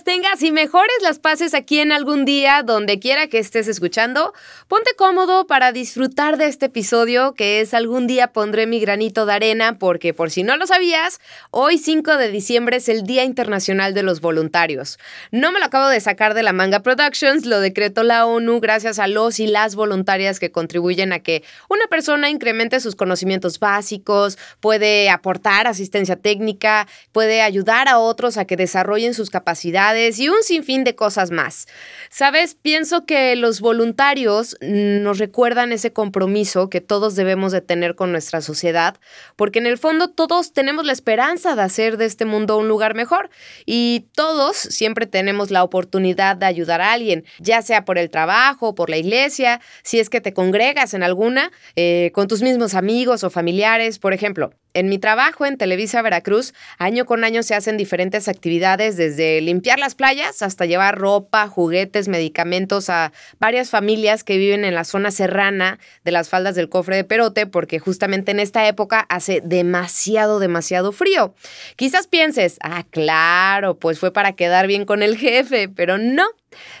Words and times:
Las 0.00 0.04
tengas 0.30 0.42
y 0.42 0.52
mejores 0.52 0.96
las 1.02 1.18
pases 1.18 1.54
aquí 1.54 1.80
en 1.80 1.92
algún 1.92 2.24
día, 2.24 2.62
donde 2.62 2.98
quiera 2.98 3.28
que 3.28 3.38
estés 3.38 3.68
escuchando. 3.68 4.32
Ponte 4.68 4.90
cómodo 4.96 5.46
para 5.46 5.72
disfrutar 5.72 6.36
de 6.36 6.46
este 6.46 6.66
episodio, 6.66 7.34
que 7.34 7.60
es 7.60 7.74
algún 7.74 8.06
día 8.06 8.32
pondré 8.32 8.66
mi 8.66 8.80
granito 8.80 9.26
de 9.26 9.32
arena, 9.32 9.78
porque 9.78 10.14
por 10.14 10.30
si 10.30 10.42
no 10.42 10.56
lo 10.56 10.66
sabías, 10.66 11.20
hoy 11.50 11.78
5 11.78 12.16
de 12.16 12.30
diciembre 12.30 12.76
es 12.76 12.88
el 12.88 13.02
Día 13.02 13.24
Internacional 13.24 13.94
de 13.94 14.02
los 14.02 14.20
Voluntarios. 14.20 14.98
No 15.30 15.52
me 15.52 15.58
lo 15.58 15.66
acabo 15.66 15.88
de 15.88 16.00
sacar 16.00 16.34
de 16.34 16.42
la 16.42 16.52
Manga 16.52 16.80
Productions, 16.80 17.46
lo 17.46 17.60
decretó 17.60 18.02
la 18.02 18.26
ONU 18.26 18.60
gracias 18.60 18.98
a 18.98 19.06
los 19.06 19.40
y 19.40 19.46
las 19.46 19.74
voluntarias 19.74 20.38
que 20.38 20.52
contribuyen 20.52 21.12
a 21.12 21.20
que 21.20 21.42
una 21.68 21.86
persona 21.86 22.30
incremente 22.30 22.80
sus 22.80 22.94
conocimientos 22.94 23.58
básicos, 23.58 24.38
puede 24.60 25.10
aportar 25.10 25.66
asistencia 25.66 26.16
técnica, 26.16 26.86
puede 27.12 27.42
ayudar 27.42 27.88
a 27.88 27.98
otros 27.98 28.36
a 28.36 28.44
que 28.44 28.56
desarrollen 28.56 29.14
sus 29.14 29.30
capacidades 29.30 30.19
y 30.20 30.28
un 30.28 30.42
sinfín 30.42 30.84
de 30.84 30.94
cosas 30.94 31.30
más. 31.30 31.66
Sabes, 32.10 32.54
pienso 32.54 33.06
que 33.06 33.34
los 33.36 33.60
voluntarios 33.60 34.56
nos 34.60 35.18
recuerdan 35.18 35.72
ese 35.72 35.92
compromiso 35.92 36.68
que 36.68 36.80
todos 36.80 37.16
debemos 37.16 37.52
de 37.52 37.62
tener 37.62 37.94
con 37.94 38.12
nuestra 38.12 38.42
sociedad, 38.42 38.96
porque 39.36 39.58
en 39.58 39.66
el 39.66 39.78
fondo 39.78 40.10
todos 40.10 40.52
tenemos 40.52 40.84
la 40.84 40.92
esperanza 40.92 41.56
de 41.56 41.62
hacer 41.62 41.96
de 41.96 42.04
este 42.04 42.26
mundo 42.26 42.58
un 42.58 42.68
lugar 42.68 42.94
mejor 42.94 43.30
y 43.64 44.08
todos 44.14 44.56
siempre 44.56 45.06
tenemos 45.06 45.50
la 45.50 45.64
oportunidad 45.64 46.36
de 46.36 46.46
ayudar 46.46 46.82
a 46.82 46.92
alguien, 46.92 47.24
ya 47.38 47.62
sea 47.62 47.84
por 47.86 47.96
el 47.96 48.10
trabajo, 48.10 48.74
por 48.74 48.90
la 48.90 48.98
iglesia, 48.98 49.60
si 49.82 50.00
es 50.00 50.10
que 50.10 50.20
te 50.20 50.34
congregas 50.34 50.92
en 50.92 51.02
alguna, 51.02 51.50
eh, 51.76 52.10
con 52.12 52.28
tus 52.28 52.42
mismos 52.42 52.74
amigos 52.74 53.24
o 53.24 53.30
familiares, 53.30 53.98
por 53.98 54.12
ejemplo. 54.12 54.52
En 54.72 54.88
mi 54.88 54.98
trabajo 54.98 55.46
en 55.46 55.56
Televisa 55.56 56.00
Veracruz, 56.00 56.54
año 56.78 57.04
con 57.04 57.24
año 57.24 57.42
se 57.42 57.54
hacen 57.54 57.76
diferentes 57.76 58.28
actividades, 58.28 58.96
desde 58.96 59.40
limpiar 59.40 59.80
las 59.80 59.96
playas 59.96 60.42
hasta 60.42 60.64
llevar 60.64 60.96
ropa, 60.96 61.48
juguetes, 61.48 62.06
medicamentos 62.06 62.88
a 62.88 63.12
varias 63.40 63.70
familias 63.70 64.22
que 64.22 64.38
viven 64.38 64.64
en 64.64 64.74
la 64.74 64.84
zona 64.84 65.10
serrana 65.10 65.80
de 66.04 66.12
las 66.12 66.28
faldas 66.28 66.54
del 66.54 66.68
cofre 66.68 66.94
de 66.94 67.04
Perote, 67.04 67.46
porque 67.46 67.80
justamente 67.80 68.30
en 68.30 68.38
esta 68.38 68.68
época 68.68 69.00
hace 69.08 69.40
demasiado, 69.44 70.38
demasiado 70.38 70.92
frío. 70.92 71.34
Quizás 71.74 72.06
pienses, 72.06 72.58
ah, 72.62 72.84
claro, 72.90 73.76
pues 73.76 73.98
fue 73.98 74.12
para 74.12 74.34
quedar 74.34 74.68
bien 74.68 74.84
con 74.84 75.02
el 75.02 75.16
jefe, 75.16 75.68
pero 75.68 75.98
no. 75.98 76.26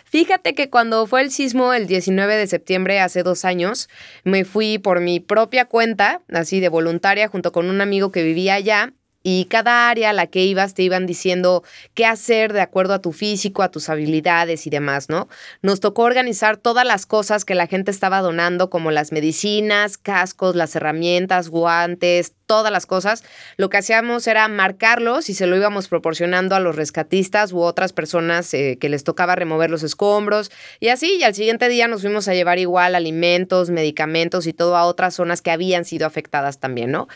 Fíjate 0.04 0.54
que 0.54 0.70
cuando 0.70 1.06
fue 1.06 1.22
el 1.22 1.30
sismo 1.30 1.72
el 1.72 1.86
19 1.86 2.36
de 2.36 2.46
septiembre 2.46 3.00
hace 3.00 3.22
dos 3.22 3.44
años, 3.44 3.88
me 4.24 4.44
fui 4.44 4.78
por 4.78 5.00
mi 5.00 5.20
propia 5.20 5.64
cuenta, 5.64 6.22
así 6.32 6.60
de 6.60 6.68
voluntaria, 6.68 7.28
junto 7.28 7.52
con 7.52 7.68
un 7.70 7.80
amigo 7.80 8.10
que 8.10 8.22
vivía 8.22 8.54
allá, 8.54 8.92
y 9.22 9.44
cada 9.46 9.90
área 9.90 10.10
a 10.10 10.12
la 10.12 10.26
que 10.26 10.44
ibas 10.44 10.74
te 10.74 10.82
iban 10.82 11.06
diciendo 11.06 11.62
qué 11.94 12.06
hacer 12.06 12.52
de 12.52 12.60
acuerdo 12.60 12.94
a 12.94 13.00
tu 13.00 13.12
físico, 13.12 13.62
a 13.62 13.70
tus 13.70 13.88
habilidades 13.88 14.66
y 14.66 14.70
demás, 14.70 15.08
¿no? 15.08 15.28
Nos 15.62 15.80
tocó 15.80 16.02
organizar 16.02 16.56
todas 16.56 16.86
las 16.86 17.04
cosas 17.06 17.44
que 17.44 17.54
la 17.54 17.66
gente 17.66 17.90
estaba 17.90 18.20
donando, 18.20 18.70
como 18.70 18.90
las 18.90 19.12
medicinas, 19.12 19.98
cascos, 19.98 20.56
las 20.56 20.74
herramientas, 20.74 21.48
guantes, 21.48 22.34
todas 22.46 22.72
las 22.72 22.86
cosas. 22.86 23.22
Lo 23.58 23.68
que 23.68 23.76
hacíamos 23.76 24.26
era 24.26 24.48
marcarlos 24.48 25.28
y 25.28 25.34
se 25.34 25.46
lo 25.46 25.56
íbamos 25.56 25.86
proporcionando 25.86 26.56
a 26.56 26.60
los 26.60 26.74
rescatistas 26.74 27.52
u 27.52 27.60
otras 27.60 27.92
personas 27.92 28.52
eh, 28.54 28.76
que 28.80 28.88
les 28.88 29.04
tocaba 29.04 29.36
remover 29.36 29.70
los 29.70 29.84
escombros. 29.84 30.50
Y 30.80 30.88
así, 30.88 31.18
y 31.20 31.22
al 31.22 31.34
siguiente 31.34 31.68
día 31.68 31.86
nos 31.86 32.00
fuimos 32.00 32.26
a 32.26 32.34
llevar 32.34 32.58
igual 32.58 32.96
alimentos, 32.96 33.70
medicamentos 33.70 34.48
y 34.48 34.52
todo 34.52 34.76
a 34.76 34.86
otras 34.86 35.14
zonas 35.14 35.42
que 35.42 35.52
habían 35.52 35.84
sido 35.84 36.08
afectadas 36.08 36.58
también, 36.58 36.90
¿no? 36.90 37.06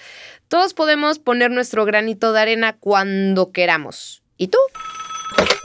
Todos 0.54 0.72
podemos 0.72 1.18
poner 1.18 1.50
nuestro 1.50 1.84
granito 1.84 2.32
de 2.32 2.38
arena 2.38 2.76
cuando 2.78 3.50
queramos. 3.50 4.22
¿Y 4.36 4.46
tú? 4.46 4.58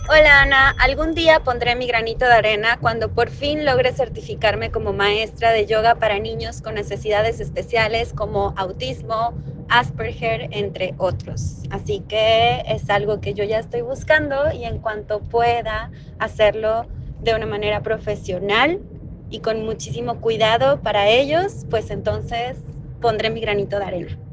Hola 0.09 0.41
Ana, 0.41 0.75
algún 0.79 1.13
día 1.13 1.41
pondré 1.41 1.75
mi 1.75 1.85
granito 1.85 2.25
de 2.25 2.33
arena 2.33 2.79
cuando 2.81 3.13
por 3.13 3.29
fin 3.29 3.65
logre 3.65 3.93
certificarme 3.93 4.71
como 4.71 4.91
maestra 4.91 5.51
de 5.51 5.67
yoga 5.67 5.99
para 5.99 6.17
niños 6.17 6.63
con 6.63 6.73
necesidades 6.73 7.39
especiales 7.39 8.13
como 8.13 8.55
autismo, 8.57 9.35
Asperger, 9.69 10.49
entre 10.53 10.95
otros. 10.97 11.57
Así 11.69 11.99
que 12.09 12.63
es 12.65 12.89
algo 12.89 13.21
que 13.21 13.35
yo 13.35 13.43
ya 13.43 13.59
estoy 13.59 13.81
buscando 13.81 14.51
y 14.51 14.63
en 14.63 14.79
cuanto 14.79 15.19
pueda 15.19 15.91
hacerlo 16.17 16.87
de 17.21 17.35
una 17.35 17.45
manera 17.45 17.83
profesional 17.83 18.79
y 19.29 19.41
con 19.41 19.63
muchísimo 19.63 20.19
cuidado 20.19 20.81
para 20.81 21.09
ellos, 21.09 21.67
pues 21.69 21.91
entonces 21.91 22.57
pondré 22.99 23.29
mi 23.29 23.39
granito 23.39 23.77
de 23.77 23.85
arena. 23.85 24.28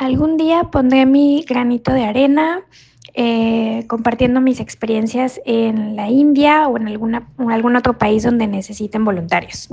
Algún 0.00 0.38
día 0.38 0.64
pondré 0.72 1.04
mi 1.04 1.44
granito 1.46 1.92
de 1.92 2.04
arena 2.04 2.62
eh, 3.12 3.84
compartiendo 3.86 4.40
mis 4.40 4.58
experiencias 4.58 5.42
en 5.44 5.94
la 5.94 6.08
India 6.08 6.68
o 6.68 6.78
en, 6.78 6.88
alguna, 6.88 7.28
en 7.38 7.50
algún 7.50 7.76
otro 7.76 7.98
país 7.98 8.22
donde 8.22 8.46
necesiten 8.46 9.04
voluntarios. 9.04 9.68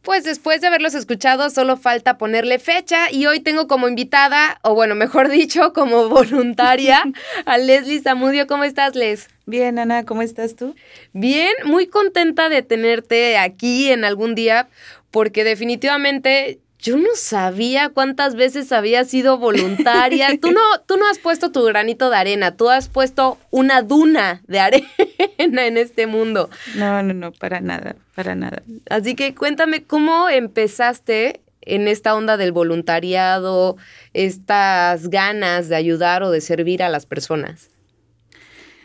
Pues 0.00 0.24
después 0.24 0.62
de 0.62 0.68
haberlos 0.68 0.94
escuchado, 0.94 1.50
solo 1.50 1.76
falta 1.76 2.16
ponerle 2.16 2.58
fecha 2.58 3.12
y 3.12 3.26
hoy 3.26 3.40
tengo 3.40 3.68
como 3.68 3.86
invitada, 3.86 4.58
o 4.62 4.74
bueno, 4.74 4.94
mejor 4.94 5.28
dicho, 5.28 5.74
como 5.74 6.08
voluntaria, 6.08 7.02
a 7.44 7.58
Leslie 7.58 8.00
Zamudio. 8.00 8.46
¿Cómo 8.46 8.64
estás, 8.64 8.94
Les? 8.94 9.28
Bien, 9.44 9.78
Ana, 9.78 10.06
¿cómo 10.06 10.22
estás 10.22 10.56
tú? 10.56 10.74
Bien, 11.12 11.52
muy 11.66 11.86
contenta 11.86 12.48
de 12.48 12.62
tenerte 12.62 13.36
aquí 13.36 13.92
en 13.92 14.06
algún 14.06 14.34
día, 14.34 14.70
porque 15.10 15.44
definitivamente 15.44 16.60
yo 16.78 16.96
no 16.96 17.08
sabía 17.14 17.88
cuántas 17.88 18.36
veces 18.36 18.70
había 18.70 19.04
sido 19.04 19.38
voluntaria. 19.38 20.28
tú 20.40 20.52
no, 20.52 20.60
tú 20.86 20.96
no 20.96 21.08
has 21.08 21.18
puesto 21.18 21.50
tu 21.50 21.64
granito 21.64 22.08
de 22.08 22.16
arena, 22.16 22.56
tú 22.56 22.70
has 22.70 22.88
puesto 22.88 23.38
una 23.50 23.82
duna 23.82 24.42
de 24.46 24.60
arena 24.60 25.66
en 25.66 25.76
este 25.76 26.06
mundo. 26.06 26.48
No, 26.76 27.02
no, 27.02 27.14
no, 27.14 27.32
para 27.32 27.60
nada, 27.60 27.96
para 28.14 28.34
nada. 28.34 28.62
Así 28.88 29.14
que 29.14 29.34
cuéntame 29.34 29.82
cómo 29.82 30.28
empezaste 30.28 31.40
en 31.62 31.88
esta 31.88 32.14
onda 32.14 32.36
del 32.36 32.52
voluntariado, 32.52 33.76
estas 34.14 35.08
ganas 35.08 35.68
de 35.68 35.76
ayudar 35.76 36.22
o 36.22 36.30
de 36.30 36.40
servir 36.40 36.82
a 36.82 36.88
las 36.88 37.06
personas. 37.06 37.70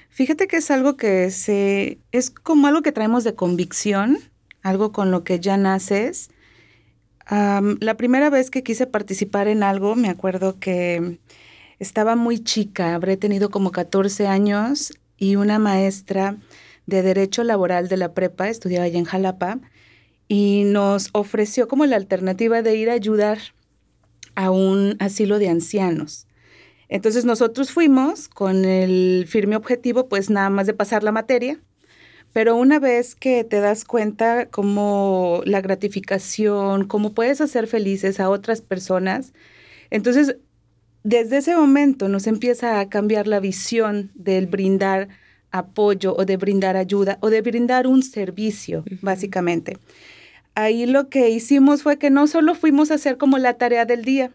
Fíjate 0.09 0.47
que 0.47 0.57
es 0.57 0.69
algo 0.69 0.97
que 0.97 1.31
se 1.31 1.99
es 2.11 2.29
como 2.29 2.67
algo 2.67 2.81
que 2.81 2.91
traemos 2.91 3.23
de 3.23 3.35
convicción, 3.35 4.19
algo 4.61 4.91
con 4.91 5.11
lo 5.11 5.23
que 5.23 5.39
ya 5.39 5.57
naces 5.57 6.29
la 7.29 7.95
primera 7.97 8.29
vez 8.29 8.49
que 8.49 8.63
quise 8.63 8.87
participar 8.87 9.47
en 9.47 9.63
algo, 9.63 9.95
me 9.95 10.09
acuerdo 10.09 10.59
que 10.59 11.19
estaba 11.79 12.15
muy 12.15 12.39
chica, 12.39 12.95
habré 12.95 13.17
tenido 13.17 13.49
como 13.49 13.71
14 13.71 14.27
años 14.27 14.93
y 15.17 15.35
una 15.35 15.59
maestra 15.59 16.37
de 16.85 17.01
Derecho 17.01 17.43
Laboral 17.43 17.87
de 17.87 17.97
la 17.97 18.13
prepa, 18.13 18.49
estudiaba 18.49 18.85
allá 18.85 18.99
en 18.99 19.05
Jalapa, 19.05 19.59
y 20.27 20.63
nos 20.65 21.09
ofreció 21.13 21.67
como 21.67 21.85
la 21.85 21.95
alternativa 21.95 22.61
de 22.61 22.75
ir 22.75 22.89
a 22.89 22.93
ayudar 22.93 23.39
a 24.35 24.51
un 24.51 24.95
asilo 24.99 25.39
de 25.39 25.49
ancianos. 25.49 26.27
Entonces 26.89 27.25
nosotros 27.25 27.71
fuimos 27.71 28.27
con 28.27 28.65
el 28.65 29.25
firme 29.27 29.55
objetivo, 29.55 30.09
pues 30.09 30.29
nada 30.29 30.49
más 30.49 30.67
de 30.67 30.73
pasar 30.73 31.03
la 31.03 31.11
materia 31.11 31.59
pero 32.33 32.55
una 32.55 32.79
vez 32.79 33.13
que 33.13 33.43
te 33.43 33.59
das 33.59 33.85
cuenta 33.85 34.47
cómo 34.47 35.41
la 35.45 35.61
gratificación, 35.61 36.87
cómo 36.87 37.13
puedes 37.13 37.39
hacer 37.41 37.67
felices 37.67 38.19
a 38.19 38.29
otras 38.29 38.61
personas, 38.61 39.33
entonces 39.91 40.37
desde 41.03 41.37
ese 41.37 41.55
momento 41.55 42.09
nos 42.09 42.25
empieza 42.25 42.79
a 42.79 42.89
cambiar 42.89 43.27
la 43.27 43.39
visión 43.39 44.11
del 44.15 44.47
brindar 44.47 45.09
apoyo 45.51 46.15
o 46.15 46.25
de 46.25 46.37
brindar 46.37 46.75
ayuda 46.75 47.19
o 47.21 47.29
de 47.29 47.41
brindar 47.41 47.85
un 47.85 48.01
servicio, 48.01 48.83
básicamente. 49.01 49.77
Ahí 50.55 50.87
lo 50.87 51.09
que 51.09 51.29
hicimos 51.29 51.83
fue 51.83 51.99
que 51.99 52.09
no 52.09 52.25
solo 52.25 52.55
fuimos 52.55 52.89
a 52.89 52.95
hacer 52.95 53.17
como 53.17 53.37
la 53.37 53.55
tarea 53.55 53.85
del 53.85 54.03
día, 54.03 54.31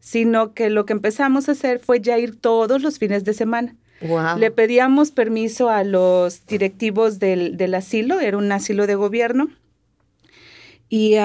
sino 0.00 0.54
que 0.54 0.70
lo 0.70 0.86
que 0.86 0.92
empezamos 0.92 1.48
a 1.48 1.52
hacer 1.52 1.78
fue 1.78 2.00
ya 2.00 2.18
ir 2.18 2.34
todos 2.36 2.82
los 2.82 2.98
fines 2.98 3.22
de 3.22 3.34
semana 3.34 3.76
Le 4.38 4.50
pedíamos 4.50 5.10
permiso 5.10 5.70
a 5.70 5.84
los 5.84 6.46
directivos 6.46 7.18
del, 7.18 7.56
del 7.56 7.74
asilo, 7.74 8.20
era 8.20 8.36
un 8.36 8.50
asilo 8.52 8.86
de 8.86 8.94
gobierno, 8.94 9.48
y 10.88 11.16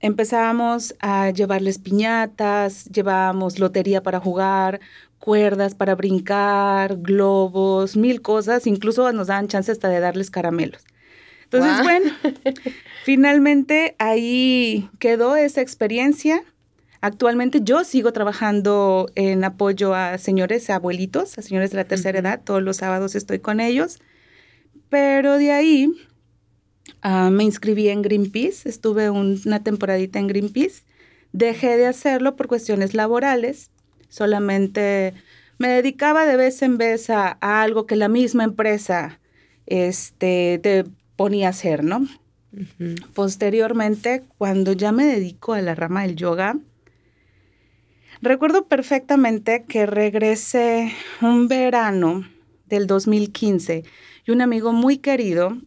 empezábamos 0.00 0.94
a 1.00 1.30
llevarles 1.30 1.78
piñatas, 1.78 2.86
llevábamos 2.86 3.60
lotería 3.60 4.02
para 4.02 4.18
jugar, 4.18 4.80
cuerdas 5.20 5.76
para 5.76 5.94
brincar, 5.94 6.96
globos, 6.96 7.96
mil 7.96 8.22
cosas, 8.22 8.66
incluso 8.66 9.12
nos 9.12 9.28
daban 9.28 9.46
chance 9.46 9.70
hasta 9.70 9.88
de 9.88 10.00
darles 10.00 10.30
caramelos. 10.30 10.82
Entonces, 11.44 11.82
bueno, 11.84 12.12
finalmente 13.04 13.94
ahí 13.98 14.88
quedó 14.98 15.36
esa 15.36 15.60
experiencia. 15.60 16.42
Actualmente 17.02 17.62
yo 17.64 17.82
sigo 17.82 18.12
trabajando 18.12 19.10
en 19.16 19.42
apoyo 19.42 19.92
a 19.92 20.18
señores, 20.18 20.70
a 20.70 20.76
abuelitos, 20.76 21.36
a 21.36 21.42
señores 21.42 21.72
de 21.72 21.78
la 21.78 21.84
tercera 21.84 22.20
edad. 22.20 22.40
Todos 22.44 22.62
los 22.62 22.76
sábados 22.76 23.16
estoy 23.16 23.40
con 23.40 23.58
ellos. 23.58 23.98
Pero 24.88 25.36
de 25.36 25.50
ahí 25.50 25.92
ah, 27.02 27.30
me 27.30 27.42
inscribí 27.42 27.88
en 27.88 28.02
Greenpeace. 28.02 28.68
Estuve 28.68 29.10
una 29.10 29.64
temporadita 29.64 30.20
en 30.20 30.28
Greenpeace. 30.28 30.84
Dejé 31.32 31.76
de 31.76 31.88
hacerlo 31.88 32.36
por 32.36 32.46
cuestiones 32.46 32.94
laborales. 32.94 33.72
Solamente 34.08 35.14
me 35.58 35.70
dedicaba 35.70 36.24
de 36.24 36.36
vez 36.36 36.62
en 36.62 36.78
vez 36.78 37.10
a, 37.10 37.30
algo 37.40 37.84
que 37.84 37.96
la 37.96 38.08
misma 38.08 38.44
empresa 38.44 39.18
este, 39.66 40.60
te 40.62 40.84
ponía 41.16 41.48
a 41.48 41.50
hacer, 41.50 41.82
¿no? 41.82 42.06
Posteriormente, 43.12 44.22
cuando 44.38 44.72
ya 44.72 44.92
me 44.92 45.04
dedico 45.04 45.54
a 45.54 45.62
la 45.62 45.74
rama 45.74 46.02
del 46.02 46.14
yoga, 46.14 46.58
recuerdo 48.22 48.66
perfectamente 48.66 49.64
que 49.68 49.86
regresé 49.86 50.92
un 51.20 51.48
verano 51.48 52.26
del 52.66 52.86
2015 52.86 53.84
y 54.24 54.30
un 54.30 54.40
amigo 54.40 54.72
muy 54.72 54.98
querido 54.98 55.58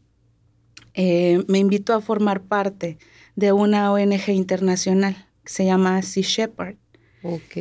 eh, 0.95 1.43
me 1.47 1.59
invitó 1.59 1.93
a 1.93 2.01
formar 2.01 2.41
parte 2.41 2.97
de 3.35 3.51
una 3.51 3.91
ONG 3.91 4.29
internacional 4.29 5.27
que 5.43 5.51
se 5.51 5.65
llama 5.65 6.01
Sea 6.01 6.23
Shepherd. 6.23 6.77
Ok. 7.21 7.57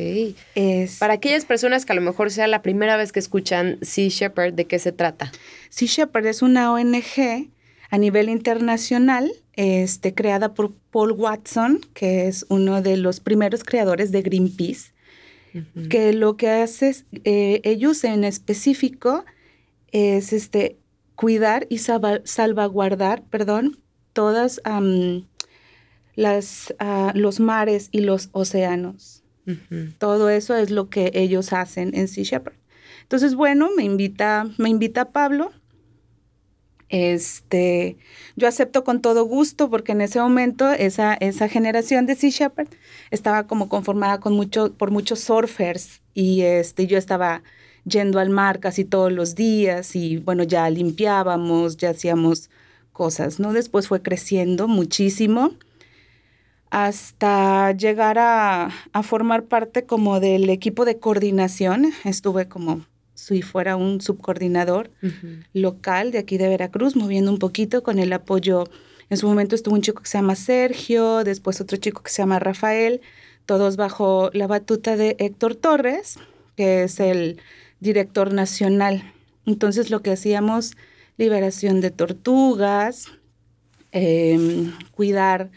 Es, 0.55 0.99
Para 0.99 1.15
aquellas 1.15 1.43
personas 1.43 1.85
que 1.85 1.91
a 1.91 1.95
lo 1.95 2.01
mejor 2.01 2.31
sea 2.31 2.47
la 2.47 2.61
primera 2.61 2.97
vez 2.97 3.11
que 3.11 3.19
escuchan 3.19 3.77
Sea 3.81 4.07
Shepherd, 4.09 4.53
¿de 4.53 4.65
qué 4.65 4.79
se 4.79 4.91
trata? 4.91 5.31
Sea 5.69 5.87
Shepherd 5.87 6.27
es 6.27 6.41
una 6.41 6.71
ONG 6.71 7.49
a 7.89 7.97
nivel 7.97 8.29
internacional, 8.29 9.31
este, 9.55 10.13
creada 10.13 10.53
por 10.53 10.73
Paul 10.91 11.13
Watson, 11.13 11.79
que 11.93 12.27
es 12.27 12.45
uno 12.49 12.81
de 12.81 12.97
los 12.97 13.19
primeros 13.19 13.63
creadores 13.63 14.11
de 14.11 14.21
Greenpeace, 14.21 14.93
que 15.89 16.11
lo 16.11 16.35
que 16.35 16.49
hace 16.49 16.93
eh, 17.23 17.61
ellos 17.63 18.03
en 18.03 18.25
específico 18.25 19.23
es 19.93 20.33
este, 20.33 20.77
cuidar 21.15 21.65
y 21.69 21.77
salvaguardar, 21.77 23.23
perdón, 23.29 23.79
todas 24.11 24.61
las, 26.15 26.75
ah, 26.79 27.13
los 27.15 27.39
mares 27.39 27.87
y 27.91 28.01
los 28.01 28.29
océanos. 28.33 29.23
Todo 29.99 30.29
eso 30.29 30.55
es 30.55 30.71
lo 30.71 30.89
que 30.89 31.11
ellos 31.13 31.53
hacen 31.53 31.95
en 31.95 32.07
Sea 32.07 32.23
Shepherd. 32.23 32.55
Entonces, 33.03 33.35
bueno, 33.35 33.69
me 33.77 33.83
invita, 33.83 34.49
me 34.57 34.69
invita 34.69 35.11
Pablo 35.11 35.51
este, 36.89 37.97
yo 38.35 38.47
acepto 38.47 38.83
con 38.83 39.01
todo 39.01 39.25
gusto 39.25 39.69
porque 39.69 39.93
en 39.93 40.01
ese 40.01 40.19
momento 40.19 40.71
esa, 40.71 41.15
esa 41.15 41.47
generación 41.49 42.05
de 42.05 42.15
Sea 42.15 42.29
Shepherd 42.29 42.69
estaba 43.11 43.47
como 43.47 43.69
conformada 43.69 44.19
con 44.19 44.33
mucho, 44.33 44.73
por 44.73 44.91
muchos 44.91 45.19
surfers 45.19 46.01
y 46.13 46.41
este, 46.41 46.87
yo 46.87 46.97
estaba 46.97 47.43
yendo 47.85 48.19
al 48.19 48.29
mar 48.29 48.59
casi 48.59 48.85
todos 48.85 49.11
los 49.11 49.35
días 49.35 49.95
y 49.95 50.17
bueno, 50.17 50.43
ya 50.43 50.69
limpiábamos, 50.69 51.77
ya 51.77 51.91
hacíamos 51.91 52.49
cosas, 52.93 53.39
¿no? 53.39 53.53
Después 53.53 53.87
fue 53.87 54.01
creciendo 54.01 54.67
muchísimo 54.67 55.51
hasta 56.69 57.71
llegar 57.71 58.17
a, 58.19 58.69
a 58.91 59.03
formar 59.03 59.45
parte 59.45 59.85
como 59.85 60.19
del 60.19 60.49
equipo 60.49 60.85
de 60.85 60.99
coordinación. 60.99 61.93
Estuve 62.03 62.47
como 62.47 62.85
si 63.15 63.41
fuera 63.41 63.75
un 63.75 64.01
subcoordinador 64.01 64.91
local 65.53 66.11
de 66.11 66.19
aquí 66.19 66.37
de 66.37 66.49
Veracruz, 66.49 66.95
moviendo 66.95 67.31
un 67.31 67.39
poquito 67.39 67.81
con 67.81 67.97
el 67.97 68.13
apoyo. 68.13 68.65
En 69.09 69.17
su 69.17 69.27
momento 69.27 69.55
estuvo 69.55 69.73
un 69.73 69.81
chico 69.81 70.03
que 70.03 70.09
se 70.09 70.17
llama 70.17 70.35
Sergio, 70.35 71.23
después 71.23 71.61
otro 71.61 71.77
chico 71.77 72.03
que 72.03 72.11
se 72.11 72.21
llama 72.21 72.39
Rafael, 72.39 73.01
todos 73.45 73.77
bajo 73.77 74.29
la 74.33 74.47
batuta 74.47 74.97
de 74.97 75.15
Héctor 75.19 75.55
Torres, 75.55 76.17
que 76.55 76.83
es 76.83 76.99
el 76.99 77.39
director 77.79 78.33
nacional. 78.33 79.13
Entonces 79.45 79.89
lo 79.89 80.01
que 80.01 80.11
hacíamos, 80.11 80.75
liberación 81.17 81.81
de 81.81 81.91
tortugas, 81.91 83.07
em, 83.91 84.73
cuidar 84.91 85.51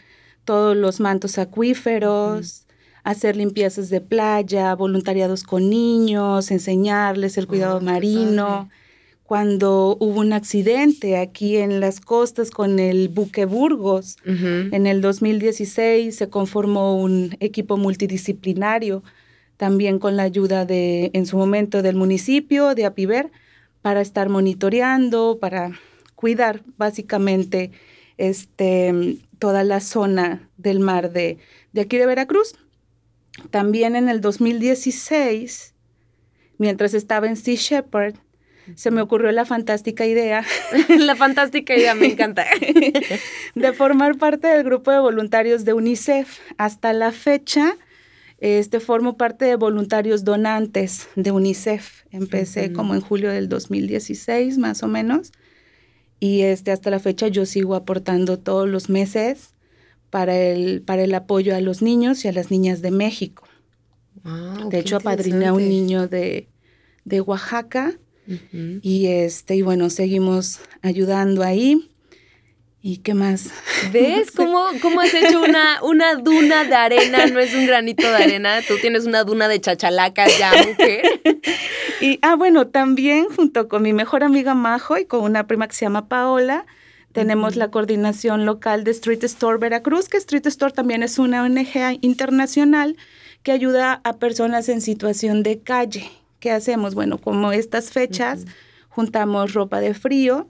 todos 0.44 0.76
los 0.76 1.00
mantos 1.00 1.38
acuíferos, 1.38 2.67
hacer 3.04 3.36
limpiezas 3.36 3.90
de 3.90 4.00
playa, 4.00 4.74
voluntariados 4.74 5.42
con 5.42 5.70
niños, 5.70 6.50
enseñarles 6.50 7.38
el 7.38 7.46
cuidado 7.46 7.80
marino. 7.80 8.68
Cuando 9.22 9.98
hubo 10.00 10.20
un 10.20 10.32
accidente 10.32 11.18
aquí 11.18 11.58
en 11.58 11.80
las 11.80 12.00
costas 12.00 12.50
con 12.50 12.78
el 12.78 13.10
buque 13.10 13.44
Burgos, 13.44 14.16
en 14.24 14.86
el 14.86 15.02
2016 15.02 16.16
se 16.16 16.30
conformó 16.30 16.98
un 16.98 17.36
equipo 17.40 17.76
multidisciplinario, 17.76 19.02
también 19.58 19.98
con 19.98 20.16
la 20.16 20.22
ayuda 20.22 20.64
de, 20.64 21.10
en 21.12 21.26
su 21.26 21.36
momento, 21.36 21.82
del 21.82 21.96
municipio 21.96 22.74
de 22.74 22.86
Apiver, 22.86 23.30
para 23.82 24.00
estar 24.00 24.28
monitoreando, 24.30 25.38
para 25.38 25.72
cuidar 26.14 26.62
básicamente 26.78 27.70
este, 28.16 29.18
toda 29.38 29.62
la 29.62 29.80
zona 29.80 30.48
del 30.56 30.80
mar 30.80 31.12
de, 31.12 31.38
de 31.72 31.80
aquí 31.82 31.98
de 31.98 32.06
Veracruz. 32.06 32.54
También 33.50 33.96
en 33.96 34.08
el 34.08 34.20
2016, 34.20 35.74
mientras 36.58 36.94
estaba 36.94 37.26
en 37.26 37.36
Sea 37.36 37.56
Shepherd, 37.56 38.16
se 38.74 38.90
me 38.90 39.00
ocurrió 39.00 39.32
la 39.32 39.44
fantástica 39.44 40.06
idea. 40.06 40.44
la 40.98 41.16
fantástica 41.16 41.74
idea, 41.74 41.94
me 41.94 42.06
encanta. 42.12 42.44
de 43.54 43.72
formar 43.72 44.18
parte 44.18 44.48
del 44.48 44.64
grupo 44.64 44.90
de 44.90 44.98
voluntarios 44.98 45.64
de 45.64 45.72
UNICEF. 45.72 46.38
Hasta 46.58 46.92
la 46.92 47.12
fecha, 47.12 47.76
este, 48.38 48.80
formo 48.80 49.16
parte 49.16 49.46
de 49.46 49.56
voluntarios 49.56 50.24
donantes 50.24 51.08
de 51.16 51.30
UNICEF. 51.30 52.04
Empecé 52.10 52.72
como 52.72 52.94
en 52.94 53.00
julio 53.00 53.30
del 53.30 53.48
2016, 53.48 54.58
más 54.58 54.82
o 54.82 54.88
menos. 54.88 55.32
Y 56.20 56.42
este, 56.42 56.72
hasta 56.72 56.90
la 56.90 56.98
fecha 56.98 57.28
yo 57.28 57.46
sigo 57.46 57.74
aportando 57.74 58.38
todos 58.38 58.68
los 58.68 58.90
meses 58.90 59.54
para 60.10 60.36
el, 60.36 60.82
para 60.82 61.02
el 61.02 61.14
apoyo 61.14 61.54
a 61.54 61.60
los 61.60 61.82
niños 61.82 62.24
y 62.24 62.28
a 62.28 62.32
las 62.32 62.50
niñas 62.50 62.82
de 62.82 62.90
México. 62.90 63.46
de 64.70 64.78
hecho, 64.78 64.96
apadriné 64.96 65.46
a 65.46 65.52
un 65.52 65.68
niño 65.68 66.08
de, 66.08 66.48
de 67.04 67.20
Oaxaca 67.20 67.94
y, 68.82 69.06
este, 69.06 69.56
y 69.56 69.62
bueno, 69.62 69.88
seguimos 69.90 70.60
ayudando 70.82 71.42
ahí. 71.42 71.90
¿Y 72.80 72.98
qué 72.98 73.12
más? 73.12 73.50
¿Ves 73.92 74.30
cómo, 74.36 74.66
cómo 74.80 75.00
has 75.00 75.12
hecho 75.12 75.40
una, 75.42 75.82
una 75.82 76.14
duna 76.14 76.64
de 76.64 76.74
arena? 76.74 77.26
No 77.26 77.40
es 77.40 77.54
un 77.54 77.66
granito 77.66 78.08
de 78.08 78.16
arena, 78.16 78.60
tú 78.66 78.74
tienes 78.80 79.04
una 79.04 79.24
duna 79.24 79.48
de 79.48 79.60
chachalacas 79.60 80.38
ya, 80.38 80.52
mujer. 80.66 81.02
Y, 82.00 82.20
ah, 82.22 82.36
bueno, 82.36 82.68
también 82.68 83.24
junto 83.24 83.68
con 83.68 83.82
mi 83.82 83.92
mejor 83.92 84.22
amiga 84.22 84.54
Majo 84.54 84.98
y 84.98 85.04
con 85.04 85.22
una 85.24 85.48
prima 85.48 85.66
que 85.66 85.74
se 85.74 85.84
llama 85.84 86.08
Paola, 86.08 86.64
tenemos 87.12 87.56
la 87.56 87.70
coordinación 87.70 88.44
local 88.44 88.84
de 88.84 88.90
Street 88.90 89.24
Store 89.24 89.58
Veracruz, 89.58 90.08
que 90.08 90.18
Street 90.18 90.46
Store 90.46 90.72
también 90.72 91.02
es 91.02 91.18
una 91.18 91.42
ONG 91.42 91.98
internacional 92.00 92.96
que 93.42 93.52
ayuda 93.52 94.00
a 94.04 94.16
personas 94.16 94.68
en 94.68 94.80
situación 94.80 95.42
de 95.42 95.60
calle. 95.60 96.10
¿Qué 96.40 96.50
hacemos? 96.50 96.94
Bueno, 96.94 97.18
como 97.18 97.52
estas 97.52 97.90
fechas, 97.90 98.44
juntamos 98.88 99.54
ropa 99.54 99.80
de 99.80 99.94
frío 99.94 100.48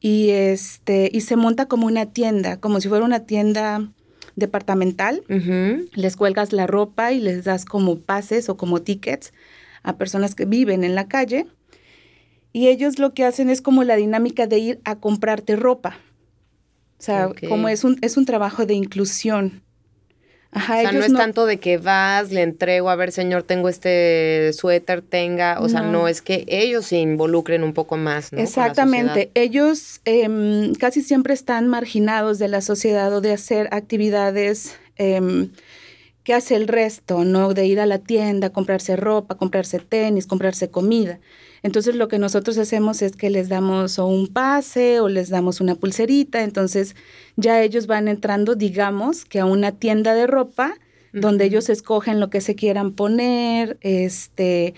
y, 0.00 0.30
este, 0.30 1.08
y 1.12 1.22
se 1.22 1.36
monta 1.36 1.66
como 1.66 1.86
una 1.86 2.06
tienda, 2.06 2.60
como 2.60 2.80
si 2.80 2.88
fuera 2.88 3.04
una 3.04 3.20
tienda 3.20 3.88
departamental. 4.36 5.22
Les 5.94 6.16
cuelgas 6.16 6.52
la 6.52 6.66
ropa 6.66 7.12
y 7.12 7.20
les 7.20 7.44
das 7.44 7.64
como 7.64 7.98
pases 7.98 8.48
o 8.48 8.56
como 8.56 8.82
tickets 8.82 9.32
a 9.82 9.96
personas 9.96 10.34
que 10.34 10.44
viven 10.44 10.84
en 10.84 10.94
la 10.94 11.08
calle 11.08 11.46
y 12.56 12.68
ellos 12.68 12.98
lo 12.98 13.12
que 13.12 13.22
hacen 13.22 13.50
es 13.50 13.60
como 13.60 13.84
la 13.84 13.96
dinámica 13.96 14.46
de 14.46 14.58
ir 14.58 14.80
a 14.86 14.96
comprarte 14.96 15.56
ropa. 15.56 15.98
O 16.98 17.02
sea, 17.02 17.28
como 17.50 17.68
es 17.68 17.84
un, 17.84 17.98
es 18.00 18.16
un 18.16 18.24
trabajo 18.24 18.64
de 18.64 18.72
inclusión. 18.72 19.62
Ajá, 20.52 20.78
o 20.78 20.80
sea, 20.80 20.92
no 20.92 21.04
es 21.04 21.12
tanto 21.12 21.44
de 21.44 21.58
que 21.58 21.76
vas, 21.76 22.32
le 22.32 22.40
entrego, 22.40 22.88
a 22.88 22.96
ver, 22.96 23.12
señor, 23.12 23.42
tengo 23.42 23.68
este 23.68 24.54
suéter, 24.54 25.02
tenga, 25.02 25.60
o 25.60 25.68
sea, 25.68 25.82
no 25.82 26.08
es 26.08 26.22
que 26.22 26.46
ellos 26.48 26.86
se 26.86 26.96
involucren 26.96 27.62
un 27.62 27.74
poco 27.74 27.98
más. 27.98 28.32
¿no? 28.32 28.38
Exactamente, 28.38 29.30
ellos 29.34 30.00
em, 30.06 30.72
casi 30.76 31.02
siempre 31.02 31.34
están 31.34 31.68
marginados 31.68 32.38
de 32.38 32.48
la 32.48 32.62
sociedad 32.62 33.12
o 33.12 33.20
de 33.20 33.32
hacer 33.32 33.68
actividades 33.70 34.78
em, 34.96 35.50
que 36.26 36.34
hace 36.34 36.56
el 36.56 36.66
resto, 36.66 37.24
¿no? 37.24 37.54
De 37.54 37.66
ir 37.66 37.78
a 37.78 37.86
la 37.86 38.00
tienda, 38.00 38.50
comprarse 38.50 38.96
ropa, 38.96 39.36
comprarse 39.36 39.78
tenis, 39.78 40.26
comprarse 40.26 40.68
comida. 40.68 41.20
Entonces 41.62 41.94
lo 41.94 42.08
que 42.08 42.18
nosotros 42.18 42.58
hacemos 42.58 43.00
es 43.00 43.14
que 43.14 43.30
les 43.30 43.48
damos 43.48 44.00
o 44.00 44.06
un 44.06 44.26
pase 44.26 44.98
o 44.98 45.08
les 45.08 45.28
damos 45.28 45.60
una 45.60 45.76
pulserita, 45.76 46.42
entonces 46.42 46.96
ya 47.36 47.62
ellos 47.62 47.86
van 47.86 48.08
entrando, 48.08 48.56
digamos, 48.56 49.24
que 49.24 49.38
a 49.38 49.44
una 49.44 49.70
tienda 49.70 50.14
de 50.14 50.26
ropa 50.26 50.74
donde 51.12 51.44
ellos 51.44 51.68
escogen 51.68 52.18
lo 52.18 52.28
que 52.28 52.40
se 52.40 52.56
quieran 52.56 52.90
poner, 52.90 53.78
este, 53.82 54.74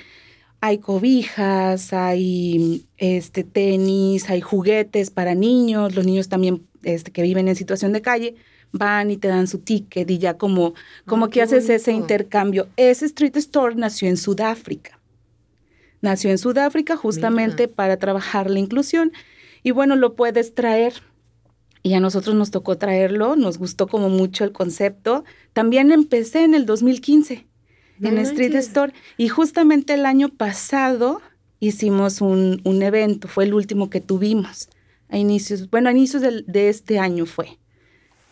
hay 0.61 0.77
cobijas, 0.77 1.95
hay 1.95 2.85
este, 2.99 3.43
tenis, 3.43 4.29
hay 4.29 4.43
juguetes 4.43 5.11
para 5.11 5.35
niños, 5.35 5.95
los 5.95 6.05
niños 6.05 6.29
también 6.29 6.67
este, 6.83 7.11
que 7.11 7.23
viven 7.23 7.49
en 7.49 7.57
situación 7.57 7.95
de 7.95 8.03
calle 8.03 8.35
van 8.73 9.11
y 9.11 9.17
te 9.17 9.29
dan 9.29 9.47
su 9.47 9.59
ticket 9.59 10.11
y 10.11 10.19
ya 10.19 10.37
como, 10.37 10.75
como 11.07 11.29
que 11.29 11.43
haces 11.43 11.69
ese 11.69 11.93
intercambio. 11.93 12.69
Ese 12.77 13.07
street 13.07 13.37
store 13.37 13.75
nació 13.75 14.09
en 14.09 14.17
Sudáfrica. 14.17 14.99
Nació 16.01 16.31
en 16.31 16.39
Sudáfrica 16.39 16.97
justamente 16.97 17.67
para 17.69 17.97
trabajar 17.97 18.51
la 18.51 18.59
inclusión 18.59 19.13
y 19.63 19.73
bueno, 19.73 19.97
lo 19.97 20.15
puedes 20.15 20.55
traer. 20.55 20.95
Y 21.83 21.95
a 21.95 22.01
nosotros 22.01 22.35
nos 22.35 22.51
tocó 22.51 22.77
traerlo, 22.77 23.37
nos 23.37 23.59
gustó 23.59 23.87
como 23.87 24.09
mucho 24.09 24.45
el 24.45 24.53
concepto. 24.53 25.25
También 25.53 25.93
empecé 25.93 26.45
en 26.45 26.55
el 26.55 26.67
2015 26.67 27.47
en 28.03 28.19
Street 28.19 28.55
Store. 28.57 28.93
Y 29.17 29.29
justamente 29.29 29.95
el 29.95 30.07
año 30.07 30.29
pasado 30.29 31.21
hicimos 31.61 32.21
un, 32.21 32.61
un, 32.65 32.83
evento, 32.83 33.29
fue 33.29 33.45
el 33.45 33.55
último 33.55 33.91
que 33.91 34.01
tuvimos. 34.01 34.69
A 35.09 35.19
inicios, 35.19 35.71
bueno, 35.71 35.89
a 35.89 35.93
inicios 35.93 36.23
de, 36.23 36.69
este 36.69 36.99
año 36.99 37.27
fue. 37.27 37.59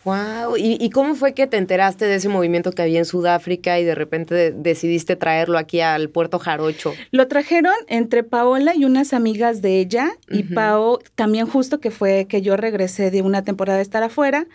Wow, 0.07 0.55
¿Y, 0.55 0.89
cómo 0.91 1.15
fue 1.15 1.33
que 1.33 1.47
te 1.47 1.57
enteraste 1.57 2.05
de 2.05 2.15
ese 2.15 2.29
movimiento 2.29 2.71
que 2.71 2.81
había 2.81 2.99
en 2.99 3.03
Sudáfrica 3.03 3.77
y 3.77 3.83
de 3.83 3.93
repente 3.93 4.53
decidiste 4.53 5.17
traerlo 5.17 5.57
aquí 5.57 5.81
al 5.81 6.09
puerto 6.09 6.39
Jarocho? 6.39 6.93
Lo 7.11 7.27
trajeron 7.27 7.73
entre 7.89 8.23
Paola 8.23 8.73
y 8.73 8.85
unas 8.85 9.11
amigas 9.11 9.61
de 9.61 9.81
ella 9.81 10.11
y 10.29 10.43
Pao 10.43 10.99
también 11.15 11.45
justo 11.45 11.81
que 11.81 11.91
fue 11.91 12.25
que 12.29 12.41
yo 12.41 12.55
regresé 12.55 13.11
de 13.11 13.21
una 13.21 13.43
temporada 13.43 13.79
de 13.79 13.83
estar 13.83 14.01
afuera, 14.01 14.47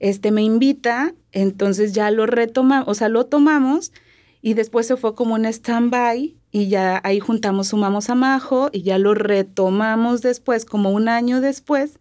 este 0.00 0.30
me 0.30 0.40
invita, 0.40 1.12
entonces 1.32 1.92
ya 1.92 2.10
lo 2.10 2.24
retomamos, 2.24 2.88
o 2.88 2.94
sea, 2.94 3.10
lo 3.10 3.26
tomamos 3.26 3.92
y 4.40 4.54
después 4.54 4.86
se 4.86 4.96
fue 4.96 5.14
como 5.14 5.34
un 5.34 5.44
stand-by 5.44 6.34
y 6.50 6.68
ya 6.68 7.02
ahí 7.04 7.20
juntamos, 7.20 7.68
sumamos 7.68 8.08
a 8.08 8.14
Majo 8.14 8.70
y 8.72 8.80
ya 8.80 8.96
lo 8.96 9.12
retomamos 9.12 10.22
después, 10.22 10.64
como 10.64 10.92
un 10.92 11.10
año 11.10 11.42
después, 11.42 11.98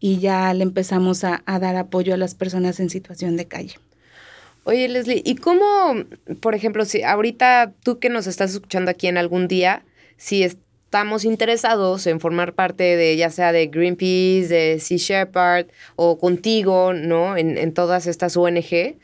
y 0.00 0.18
ya 0.18 0.52
le 0.54 0.62
empezamos 0.62 1.24
a, 1.24 1.42
dar 1.46 1.76
apoyo 1.76 2.14
a 2.14 2.16
las 2.16 2.34
personas 2.34 2.80
en 2.80 2.90
situación 2.90 3.36
de 3.36 3.46
calle. 3.46 3.74
Oye, 4.64 4.88
Leslie, 4.88 5.22
¿y 5.24 5.36
cómo, 5.36 6.04
por 6.40 6.54
ejemplo, 6.54 6.84
si 6.84 7.02
ahorita 7.02 7.72
tú 7.84 7.98
que 7.98 8.08
nos 8.08 8.26
estás 8.26 8.52
escuchando 8.52 8.90
aquí 8.90 9.06
en 9.06 9.18
algún 9.18 9.46
día, 9.46 9.84
si 10.16 10.42
estamos 10.42 11.24
interesados 11.24 12.06
en 12.06 12.20
formar 12.20 12.54
parte 12.54 12.96
de, 12.96 13.16
ya 13.16 13.30
sea 13.30 13.52
de 13.52 13.66
Greenpeace, 13.66 14.48
de 14.48 14.80
Sea 14.80 14.96
Shepherd 14.98 15.68
o 15.96 16.18
contigo, 16.18 16.92
¿no? 16.92 17.36
En, 17.36 17.56
en 17.56 17.72
todas 17.72 18.06
estas 18.06 18.36
ONG, 18.36 18.96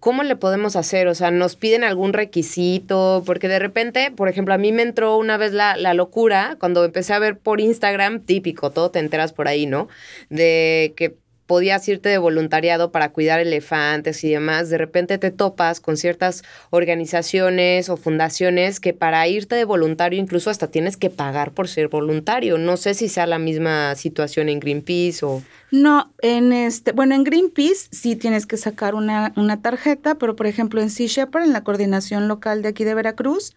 ¿cómo 0.00 0.22
le 0.22 0.36
podemos 0.36 0.76
hacer? 0.76 1.08
O 1.08 1.14
sea, 1.14 1.30
¿nos 1.30 1.56
piden 1.56 1.84
algún 1.84 2.12
requisito? 2.12 3.22
Porque 3.26 3.48
de 3.48 3.58
repente, 3.58 4.10
por 4.10 4.28
ejemplo, 4.28 4.54
a 4.54 4.58
mí 4.58 4.72
me 4.72 4.82
entró 4.82 5.16
una 5.16 5.36
vez 5.36 5.52
la, 5.52 5.76
la, 5.76 5.94
locura 5.94 6.56
cuando 6.60 6.84
empecé 6.84 7.12
a 7.12 7.18
ver 7.18 7.38
por 7.38 7.60
Instagram, 7.60 8.20
típico, 8.20 8.70
todo 8.70 8.90
te 8.90 8.98
enteras 8.98 9.32
por 9.32 9.48
ahí, 9.48 9.66
¿no? 9.66 9.88
De 10.30 10.94
que 10.96 11.16
podías 11.48 11.88
irte 11.88 12.10
de 12.10 12.18
voluntariado 12.18 12.92
para 12.92 13.10
cuidar 13.10 13.40
elefantes 13.40 14.22
y 14.22 14.30
demás, 14.30 14.68
de 14.68 14.76
repente 14.76 15.16
te 15.16 15.30
topas 15.30 15.80
con 15.80 15.96
ciertas 15.96 16.44
organizaciones 16.68 17.88
o 17.88 17.96
fundaciones 17.96 18.80
que 18.80 18.92
para 18.92 19.26
irte 19.26 19.56
de 19.56 19.64
voluntario 19.64 20.20
incluso 20.20 20.50
hasta 20.50 20.68
tienes 20.68 20.98
que 20.98 21.08
pagar 21.08 21.52
por 21.52 21.66
ser 21.66 21.88
voluntario. 21.88 22.58
No 22.58 22.76
sé 22.76 22.92
si 22.92 23.08
sea 23.08 23.26
la 23.26 23.38
misma 23.38 23.94
situación 23.94 24.50
en 24.50 24.60
Greenpeace 24.60 25.24
o... 25.24 25.42
No, 25.70 26.12
en 26.20 26.52
este, 26.52 26.92
bueno, 26.92 27.14
en 27.14 27.24
Greenpeace 27.24 27.88
sí 27.92 28.14
tienes 28.14 28.44
que 28.44 28.58
sacar 28.58 28.94
una, 28.94 29.32
una 29.36 29.62
tarjeta, 29.62 30.16
pero 30.16 30.36
por 30.36 30.46
ejemplo 30.46 30.82
en 30.82 30.90
Sea 30.90 31.06
Shepherd, 31.06 31.44
en 31.44 31.54
la 31.54 31.64
coordinación 31.64 32.28
local 32.28 32.60
de 32.60 32.68
aquí 32.68 32.84
de 32.84 32.94
Veracruz, 32.94 33.56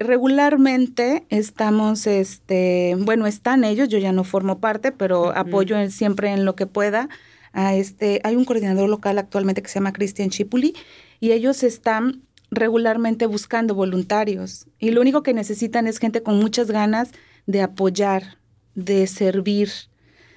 regularmente 0.00 1.26
estamos, 1.30 2.06
este, 2.06 2.96
bueno, 2.98 3.26
están 3.26 3.64
ellos, 3.64 3.88
yo 3.88 3.98
ya 3.98 4.12
no 4.12 4.24
formo 4.24 4.60
parte, 4.60 4.92
pero 4.92 5.36
apoyo 5.36 5.76
siempre 5.90 6.30
en 6.32 6.44
lo 6.44 6.54
que 6.54 6.66
pueda. 6.66 7.08
A 7.52 7.74
este, 7.74 8.20
hay 8.24 8.36
un 8.36 8.44
coordinador 8.44 8.88
local 8.88 9.18
actualmente 9.18 9.62
que 9.62 9.68
se 9.68 9.76
llama 9.76 9.92
Cristian 9.92 10.30
Chipuli 10.30 10.74
y 11.18 11.32
ellos 11.32 11.62
están 11.62 12.22
regularmente 12.50 13.26
buscando 13.26 13.74
voluntarios 13.74 14.66
y 14.78 14.90
lo 14.90 15.00
único 15.00 15.22
que 15.22 15.34
necesitan 15.34 15.86
es 15.86 15.98
gente 15.98 16.22
con 16.22 16.38
muchas 16.38 16.70
ganas 16.70 17.10
de 17.46 17.62
apoyar, 17.62 18.38
de 18.74 19.06
servir, 19.06 19.70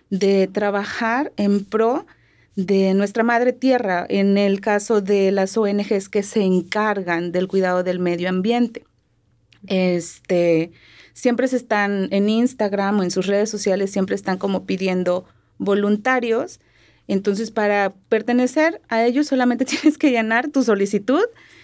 de 0.10 0.48
trabajar 0.48 1.32
en 1.38 1.64
pro 1.66 2.06
de 2.56 2.94
nuestra 2.94 3.24
madre 3.24 3.54
tierra, 3.54 4.06
en 4.10 4.38
el 4.38 4.60
caso 4.60 5.02
de 5.02 5.32
las 5.32 5.58
ONGs 5.58 6.10
que 6.10 6.24
se 6.24 6.42
encargan 6.42 7.32
del 7.32 7.48
cuidado 7.48 7.84
del 7.84 8.00
medio 8.00 8.30
ambiente. 8.30 8.86
Este, 9.68 10.72
siempre 11.14 11.48
se 11.48 11.58
están 11.58 12.10
en 12.12 12.30
Instagram 12.30 13.00
o 13.00 13.04
en 13.04 13.12
sus 13.12 13.28
redes 13.28 13.50
sociales, 13.50 13.92
siempre 13.92 14.16
están 14.16 14.38
como 14.38 14.66
pidiendo 14.66 15.26
voluntarios. 15.60 16.60
Entonces, 17.08 17.52
para 17.52 17.94
pertenecer 18.10 18.82
a 18.90 19.06
ellos 19.06 19.28
solamente 19.28 19.66
tienes 19.66 19.98
que 19.98 20.12
llenar 20.12 20.50
tu 20.50 20.64
solicitud 20.64 21.24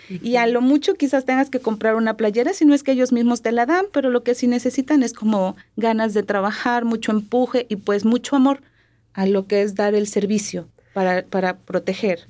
y 0.10 0.38
a 0.38 0.48
lo 0.48 0.62
mucho 0.62 0.94
quizás 0.94 1.26
tengas 1.26 1.50
que 1.50 1.60
comprar 1.60 1.96
una 1.96 2.16
playera, 2.16 2.54
si 2.54 2.64
no 2.64 2.74
es 2.74 2.82
que 2.82 2.94
ellos 2.94 3.12
mismos 3.12 3.42
te 3.42 3.52
la 3.52 3.66
dan, 3.66 3.88
pero 3.92 4.10
lo 4.10 4.24
que 4.24 4.36
sí 4.36 4.48
necesitan 4.48 5.04
es 5.04 5.12
como 5.12 5.58
ganas 5.76 6.14
de 6.14 6.24
trabajar, 6.24 6.86
mucho 6.86 7.12
empuje 7.12 7.66
y 7.68 7.76
pues 7.76 8.06
mucho 8.06 8.38
amor 8.38 8.62
a 9.12 9.26
lo 9.26 9.48
que 9.48 9.64
es 9.64 9.76
dar 9.76 9.96
el 9.96 10.08
servicio 10.08 10.70
para, 10.98 11.28
para 11.28 11.60
proteger. 11.60 12.26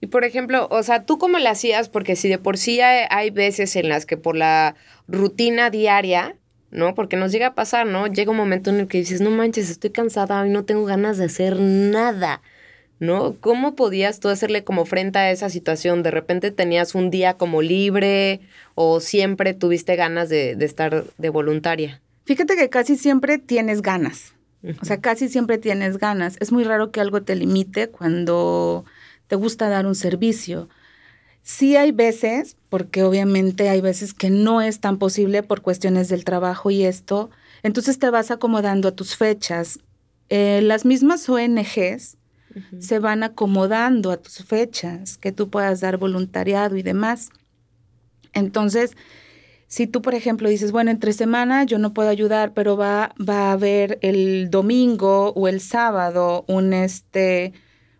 Y 0.00 0.08
por 0.08 0.24
ejemplo, 0.24 0.66
o 0.72 0.82
sea, 0.82 1.04
¿tú 1.04 1.18
cómo 1.18 1.38
le 1.38 1.48
hacías? 1.48 1.88
Porque 1.88 2.16
si 2.16 2.28
de 2.28 2.36
por 2.36 2.58
sí 2.58 2.80
hay, 2.80 3.30
veces 3.30 3.76
en 3.76 3.88
las 3.88 4.06
que 4.06 4.16
por 4.16 4.34
la 4.34 4.74
rutina 5.06 5.70
diaria, 5.70 6.34
¿no? 6.72 6.96
Porque 6.96 7.16
nos 7.16 7.30
llega 7.30 7.46
a 7.46 7.54
pasar, 7.54 7.86
¿no? 7.86 8.08
Llega 8.08 8.32
un 8.32 8.38
momento 8.38 8.70
en 8.70 8.80
el 8.80 8.88
que 8.88 8.98
dices, 8.98 9.20
no 9.20 9.30
manches, 9.30 9.70
estoy 9.70 9.90
cansada 9.90 10.44
y 10.44 10.50
no 10.50 10.64
tengo 10.64 10.84
ganas 10.84 11.16
de 11.16 11.26
hacer 11.26 11.60
nada, 11.60 12.42
¿no? 12.98 13.36
¿Cómo 13.38 13.76
podías 13.76 14.18
tú 14.18 14.30
hacerle 14.30 14.64
como 14.64 14.84
frente 14.84 15.20
a 15.20 15.30
esa 15.30 15.48
situación? 15.48 16.02
¿De 16.02 16.10
repente 16.10 16.50
tenías 16.50 16.96
un 16.96 17.10
día 17.10 17.34
como 17.34 17.62
libre 17.62 18.40
o 18.74 18.98
siempre 18.98 19.54
tuviste 19.54 19.94
ganas 19.94 20.28
de, 20.28 20.56
de 20.56 20.64
estar 20.64 21.04
de 21.18 21.28
voluntaria? 21.28 22.02
Fíjate 22.24 22.56
que 22.56 22.68
casi 22.68 22.96
siempre 22.96 23.38
tienes 23.38 23.80
ganas. 23.80 24.35
O 24.80 24.84
sea, 24.84 25.00
casi 25.00 25.28
siempre 25.28 25.58
tienes 25.58 25.98
ganas. 25.98 26.36
Es 26.40 26.52
muy 26.52 26.64
raro 26.64 26.90
que 26.90 27.00
algo 27.00 27.22
te 27.22 27.36
limite 27.36 27.88
cuando 27.88 28.84
te 29.26 29.36
gusta 29.36 29.68
dar 29.68 29.86
un 29.86 29.94
servicio. 29.94 30.68
Sí 31.42 31.76
hay 31.76 31.92
veces, 31.92 32.56
porque 32.68 33.04
obviamente 33.04 33.68
hay 33.68 33.80
veces 33.80 34.14
que 34.14 34.30
no 34.30 34.60
es 34.60 34.80
tan 34.80 34.98
posible 34.98 35.42
por 35.42 35.62
cuestiones 35.62 36.08
del 36.08 36.24
trabajo 36.24 36.70
y 36.70 36.84
esto, 36.84 37.30
entonces 37.62 37.98
te 37.98 38.10
vas 38.10 38.30
acomodando 38.30 38.88
a 38.88 38.96
tus 38.96 39.16
fechas. 39.16 39.78
Eh, 40.28 40.60
las 40.62 40.84
mismas 40.84 41.28
ONGs 41.28 42.16
se 42.80 42.98
van 42.98 43.22
acomodando 43.22 44.10
a 44.10 44.16
tus 44.16 44.38
fechas, 44.38 45.18
que 45.18 45.30
tú 45.30 45.50
puedas 45.50 45.80
dar 45.80 45.98
voluntariado 45.98 46.76
y 46.76 46.82
demás. 46.82 47.30
Entonces, 48.32 48.96
si 49.68 49.86
tú, 49.86 50.02
por 50.02 50.14
ejemplo, 50.14 50.48
dices, 50.48 50.72
bueno, 50.72 50.90
entre 50.90 51.12
semana 51.12 51.64
yo 51.64 51.78
no 51.78 51.92
puedo 51.92 52.08
ayudar, 52.08 52.52
pero 52.54 52.76
va, 52.76 53.14
va 53.18 53.48
a 53.48 53.52
haber 53.52 53.98
el 54.02 54.48
domingo 54.50 55.32
o 55.34 55.48
el 55.48 55.60
sábado 55.60 56.44
un 56.48 56.72
este 56.72 57.52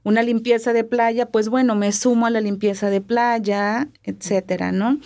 una 0.05 0.23
limpieza 0.23 0.73
de 0.73 0.85
playa, 0.85 1.27
pues 1.27 1.49
bueno, 1.49 1.75
me 1.75 1.91
sumo 1.91 2.27
a 2.27 2.31
la 2.31 2.41
limpieza 2.41 2.91
de 2.91 3.01
playa, 3.01 3.89
etcétera, 4.05 4.71
¿no? 4.71 5.01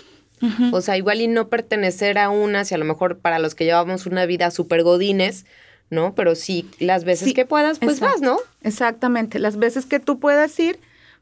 O 0.72 0.82
sea, 0.82 0.98
igual 0.98 1.22
y 1.22 1.26
no 1.26 1.48
pertenecer 1.48 2.18
a 2.18 2.28
una, 2.28 2.66
si 2.66 2.74
a 2.74 2.78
lo 2.78 2.84
mejor 2.84 3.18
para 3.18 3.38
los 3.38 3.54
que 3.54 3.64
llevamos 3.64 4.04
una 4.04 4.26
vida 4.26 4.50
súper 4.50 4.82
godines, 4.82 5.46
¿no? 5.88 6.14
Pero 6.14 6.34
sí, 6.34 6.68
las 6.78 7.04
veces 7.04 7.32
que 7.32 7.46
puedas, 7.46 7.78
pues 7.78 7.98
vas, 8.00 8.20
¿no? 8.20 8.38
Exactamente, 8.62 9.38
las 9.38 9.56
veces 9.56 9.86
que 9.86 10.00
tú 10.00 10.18
puedas 10.18 10.60
ir, 10.60 10.78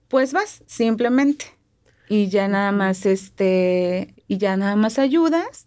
pues 0.09 0.33
vas, 0.33 0.65
simplemente. 0.67 1.47
Y 2.09 2.29
ya 2.29 2.49
nada 2.49 2.73
más, 2.73 3.07
este, 3.07 4.13
y 4.29 4.39
ya 4.39 4.57
nada 4.57 4.77
más 4.77 4.99
ayudas 4.99 5.67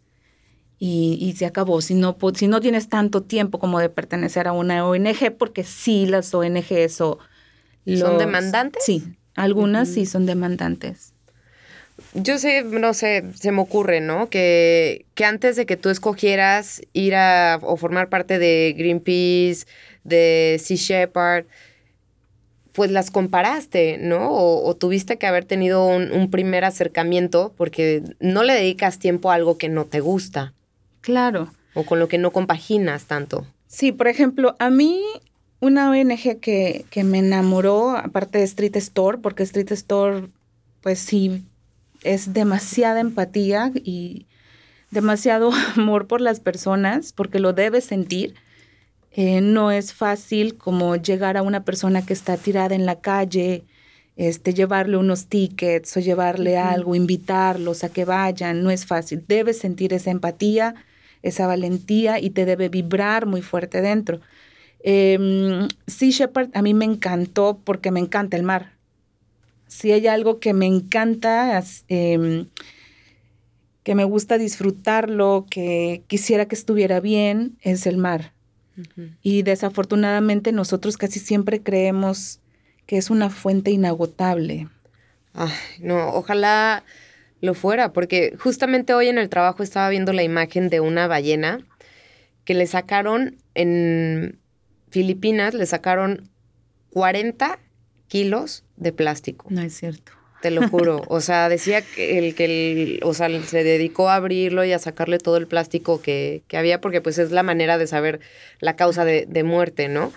y, 0.79 1.17
y, 1.19 1.33
se 1.33 1.45
acabó. 1.45 1.81
Si 1.81 1.93
no, 1.93 2.17
si 2.33 2.47
no 2.47 2.61
tienes 2.61 2.87
tanto 2.87 3.23
tiempo 3.23 3.59
como 3.59 3.79
de 3.79 3.89
pertenecer 3.89 4.47
a 4.47 4.53
una 4.53 4.87
ONG, 4.87 5.35
porque 5.37 5.63
sí 5.63 6.05
las 6.05 6.33
ONGs 6.33 7.01
o 7.01 7.19
¿Son 7.85 8.17
demandantes? 8.17 8.83
Sí, 8.85 9.03
algunas 9.35 9.89
sí 9.89 10.05
son 10.05 10.25
demandantes. 10.25 11.13
Yo 12.13 12.37
sé, 12.37 12.63
no 12.63 12.93
sé, 12.93 13.23
se 13.35 13.51
me 13.51 13.61
ocurre, 13.61 14.01
¿no? 14.01 14.29
Que, 14.29 15.05
que 15.13 15.25
antes 15.25 15.55
de 15.55 15.65
que 15.65 15.77
tú 15.77 15.89
escogieras 15.89 16.81
ir 16.93 17.15
a 17.15 17.59
o 17.61 17.77
formar 17.77 18.09
parte 18.09 18.39
de 18.39 18.73
Greenpeace, 18.77 19.65
de 20.03 20.59
Sea 20.63 20.77
Shepherd, 20.77 21.45
pues 22.73 22.91
las 22.91 23.11
comparaste, 23.11 23.97
¿no? 23.97 24.29
O, 24.31 24.75
tuviste 24.75 25.17
que 25.17 25.27
haber 25.27 25.45
tenido 25.45 25.85
un, 25.85 26.11
un, 26.11 26.29
primer 26.31 26.63
acercamiento 26.63 27.53
porque 27.57 28.03
no 28.19 28.43
le 28.43 28.53
dedicas 28.53 28.99
tiempo 28.99 29.31
a 29.31 29.35
algo 29.35 29.57
que 29.57 29.69
no 29.69 29.85
te 29.85 29.99
gusta. 29.99 30.53
Claro. 31.01 31.51
O 31.73 31.83
con 31.83 31.99
lo 31.99 32.07
que 32.07 32.17
no 32.17 32.31
compaginas 32.31 33.05
tanto. 33.05 33.45
Sí, 33.67 33.91
por 33.91 34.07
ejemplo, 34.07 34.55
a 34.59 34.69
mí 34.69 35.01
una 35.61 35.91
ONG 35.91 36.39
que, 36.39 36.85
que 36.89 37.03
me 37.03 37.19
enamoró, 37.19 37.91
aparte 37.91 38.39
de 38.39 38.43
Street 38.43 38.75
Store, 38.75 39.19
porque 39.19 39.43
Street 39.43 39.71
Store, 39.71 40.27
pues 40.81 40.99
sí, 40.99 41.43
es 42.03 42.33
demasiada 42.33 42.99
empatía 42.99 43.71
y 43.75 44.25
demasiado 44.89 45.51
amor 45.77 46.07
por 46.07 46.19
las 46.19 46.39
personas, 46.39 47.13
porque 47.13 47.39
lo 47.39 47.53
debes 47.53 47.85
sentir. 47.85 48.33
Eh, 49.13 49.41
no 49.41 49.71
es 49.71 49.93
fácil 49.93 50.57
como 50.57 50.95
llegar 50.95 51.35
a 51.37 51.41
una 51.41 51.65
persona 51.65 52.05
que 52.05 52.13
está 52.13 52.37
tirada 52.37 52.75
en 52.75 52.85
la 52.85 53.01
calle, 53.01 53.65
este, 54.15 54.53
llevarle 54.53 54.97
unos 54.97 55.27
tickets 55.27 55.97
o 55.97 55.99
llevarle 55.99 56.57
algo, 56.57 56.95
invitarlos 56.95 57.83
a 57.83 57.89
que 57.89 58.05
vayan, 58.05 58.63
no 58.63 58.71
es 58.71 58.85
fácil. 58.85 59.23
Debes 59.27 59.57
sentir 59.59 59.93
esa 59.93 60.11
empatía, 60.11 60.75
esa 61.23 61.47
valentía 61.47 62.19
y 62.19 62.29
te 62.29 62.45
debe 62.45 62.69
vibrar 62.69 63.25
muy 63.25 63.41
fuerte 63.41 63.81
dentro. 63.81 64.21
Eh, 64.83 65.67
sea 65.87 66.09
Shepherd 66.09 66.49
a 66.53 66.61
mí 66.61 66.73
me 66.73 66.85
encantó 66.85 67.59
porque 67.63 67.91
me 67.91 67.99
encanta 67.99 68.37
el 68.37 68.43
mar. 68.43 68.73
Si 69.67 69.91
hay 69.91 70.07
algo 70.07 70.39
que 70.39 70.53
me 70.53 70.65
encanta, 70.67 71.63
em, 71.87 72.47
que 73.83 73.95
me 73.95 74.03
gusta 74.03 74.37
disfrutarlo, 74.37 75.45
que 75.49 76.03
quisiera 76.07 76.47
que 76.47 76.55
estuviera 76.55 76.99
bien, 76.99 77.57
es 77.61 77.87
el 77.87 77.97
mar. 77.97 78.33
Y 79.21 79.43
desafortunadamente 79.43 80.51
nosotros 80.51 80.97
casi 80.97 81.19
siempre 81.19 81.61
creemos 81.61 82.39
que 82.85 82.97
es 82.97 83.09
una 83.09 83.29
fuente 83.29 83.71
inagotable. 83.71 84.67
Ay, 85.33 85.51
no, 85.79 86.09
ojalá 86.09 86.83
lo 87.41 87.53
fuera, 87.53 87.93
porque 87.93 88.35
justamente 88.39 88.93
hoy 88.93 89.07
en 89.07 89.17
el 89.17 89.29
trabajo 89.29 89.63
estaba 89.63 89.89
viendo 89.89 90.13
la 90.13 90.23
imagen 90.23 90.69
de 90.69 90.79
una 90.79 91.07
ballena 91.07 91.65
que 92.45 92.53
le 92.53 92.67
sacaron 92.67 93.37
en 93.55 94.39
Filipinas, 94.89 95.53
le 95.53 95.65
sacaron 95.65 96.29
40 96.91 97.59
kilos 98.07 98.63
de 98.77 98.91
plástico. 98.91 99.47
No 99.49 99.61
es 99.61 99.73
cierto. 99.73 100.11
Te 100.41 100.51
lo 100.51 100.67
juro. 100.69 101.03
O 101.07 101.21
sea, 101.21 101.49
decía 101.49 101.81
que 101.81 102.17
el 102.17 102.35
que 102.35 102.45
el, 102.45 102.99
o 103.03 103.13
sea, 103.13 103.29
se 103.43 103.63
dedicó 103.63 104.09
a 104.09 104.15
abrirlo 104.15 104.63
y 104.65 104.71
a 104.71 104.79
sacarle 104.79 105.19
todo 105.19 105.37
el 105.37 105.47
plástico 105.47 106.01
que, 106.01 106.41
que 106.47 106.57
había, 106.57 106.81
porque 106.81 107.01
pues 107.01 107.17
es 107.17 107.31
la 107.31 107.43
manera 107.43 107.77
de 107.77 107.87
saber 107.87 108.19
la 108.59 108.75
causa 108.75 109.05
de, 109.05 109.25
de, 109.27 109.43
muerte, 109.43 109.87
¿no? 109.87 110.11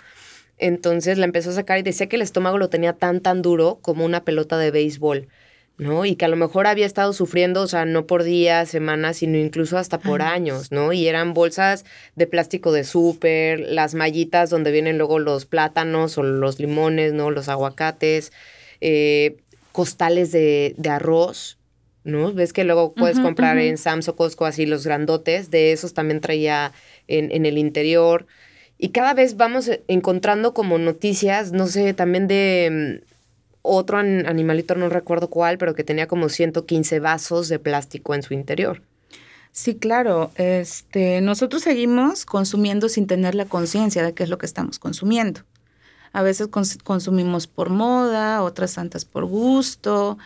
Entonces 0.58 1.18
la 1.18 1.26
empezó 1.26 1.50
a 1.50 1.54
sacar 1.54 1.78
y 1.78 1.82
decía 1.82 2.08
que 2.08 2.16
el 2.16 2.22
estómago 2.22 2.58
lo 2.58 2.70
tenía 2.70 2.94
tan, 2.94 3.20
tan 3.20 3.42
duro 3.42 3.78
como 3.82 4.04
una 4.04 4.24
pelota 4.24 4.56
de 4.56 4.70
béisbol. 4.70 5.28
¿no? 5.76 6.04
Y 6.04 6.14
que 6.16 6.24
a 6.24 6.28
lo 6.28 6.36
mejor 6.36 6.66
había 6.66 6.86
estado 6.86 7.12
sufriendo, 7.12 7.62
o 7.62 7.66
sea, 7.66 7.84
no 7.84 8.06
por 8.06 8.22
días, 8.22 8.68
semanas, 8.68 9.18
sino 9.18 9.38
incluso 9.38 9.76
hasta 9.76 9.98
por 9.98 10.22
años, 10.22 10.70
¿no? 10.70 10.92
Y 10.92 11.08
eran 11.08 11.34
bolsas 11.34 11.84
de 12.14 12.26
plástico 12.26 12.70
de 12.72 12.84
súper, 12.84 13.60
las 13.60 13.94
mallitas 13.94 14.50
donde 14.50 14.70
vienen 14.70 14.98
luego 14.98 15.18
los 15.18 15.46
plátanos 15.46 16.16
o 16.16 16.22
los 16.22 16.60
limones, 16.60 17.12
¿no? 17.12 17.30
Los 17.30 17.48
aguacates, 17.48 18.32
eh, 18.80 19.36
costales 19.74 20.30
de, 20.30 20.76
de, 20.78 20.88
arroz, 20.88 21.58
¿no? 22.04 22.32
Ves 22.32 22.52
que 22.52 22.62
luego 22.62 22.94
puedes 22.94 23.18
comprar 23.18 23.58
en 23.58 23.76
Sam's 23.76 24.06
o 24.06 24.14
Costco 24.14 24.46
así 24.46 24.66
los 24.66 24.86
grandotes, 24.86 25.50
de 25.50 25.72
esos 25.72 25.94
también 25.94 26.20
traía 26.20 26.70
en, 27.08 27.32
en 27.32 27.44
el 27.44 27.58
interior. 27.58 28.28
Y 28.78 28.90
cada 28.90 29.14
vez 29.14 29.36
vamos 29.36 29.68
encontrando 29.88 30.54
como 30.54 30.78
noticias, 30.78 31.50
no 31.50 31.66
sé, 31.66 31.92
también 31.92 32.28
de 32.28 33.02
otro 33.62 33.98
animalito, 33.98 34.76
no 34.76 34.88
recuerdo 34.88 35.28
cuál, 35.28 35.58
pero 35.58 35.74
que 35.74 35.82
tenía 35.82 36.06
como 36.06 36.28
115 36.28 37.00
vasos 37.00 37.48
de 37.48 37.58
plástico 37.58 38.14
en 38.14 38.22
su 38.22 38.32
interior. 38.32 38.80
Sí, 39.50 39.74
claro. 39.74 40.30
Este, 40.36 41.20
nosotros 41.20 41.62
seguimos 41.62 42.26
consumiendo 42.26 42.88
sin 42.88 43.08
tener 43.08 43.34
la 43.34 43.46
conciencia 43.46 44.04
de 44.04 44.14
qué 44.14 44.22
es 44.22 44.28
lo 44.28 44.38
que 44.38 44.46
estamos 44.46 44.78
consumiendo. 44.78 45.40
A 46.14 46.22
veces 46.22 46.46
cons 46.46 46.78
consumimos 46.82 47.46
por 47.46 47.70
moda, 47.70 48.42
otras 48.42 48.74
tantas 48.74 49.04
por 49.04 49.26
gusto, 49.26 50.16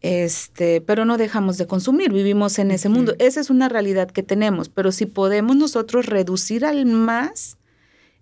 este, 0.00 0.80
pero 0.80 1.04
no 1.04 1.18
dejamos 1.18 1.58
de 1.58 1.66
consumir, 1.66 2.12
vivimos 2.12 2.60
en 2.60 2.70
ese 2.70 2.88
mundo. 2.88 3.16
Esa 3.18 3.40
es 3.40 3.50
una 3.50 3.68
realidad 3.68 4.08
que 4.08 4.22
tenemos, 4.22 4.68
pero 4.68 4.92
si 4.92 5.04
podemos 5.04 5.56
nosotros 5.56 6.06
reducir 6.06 6.64
al 6.64 6.86
más 6.86 7.58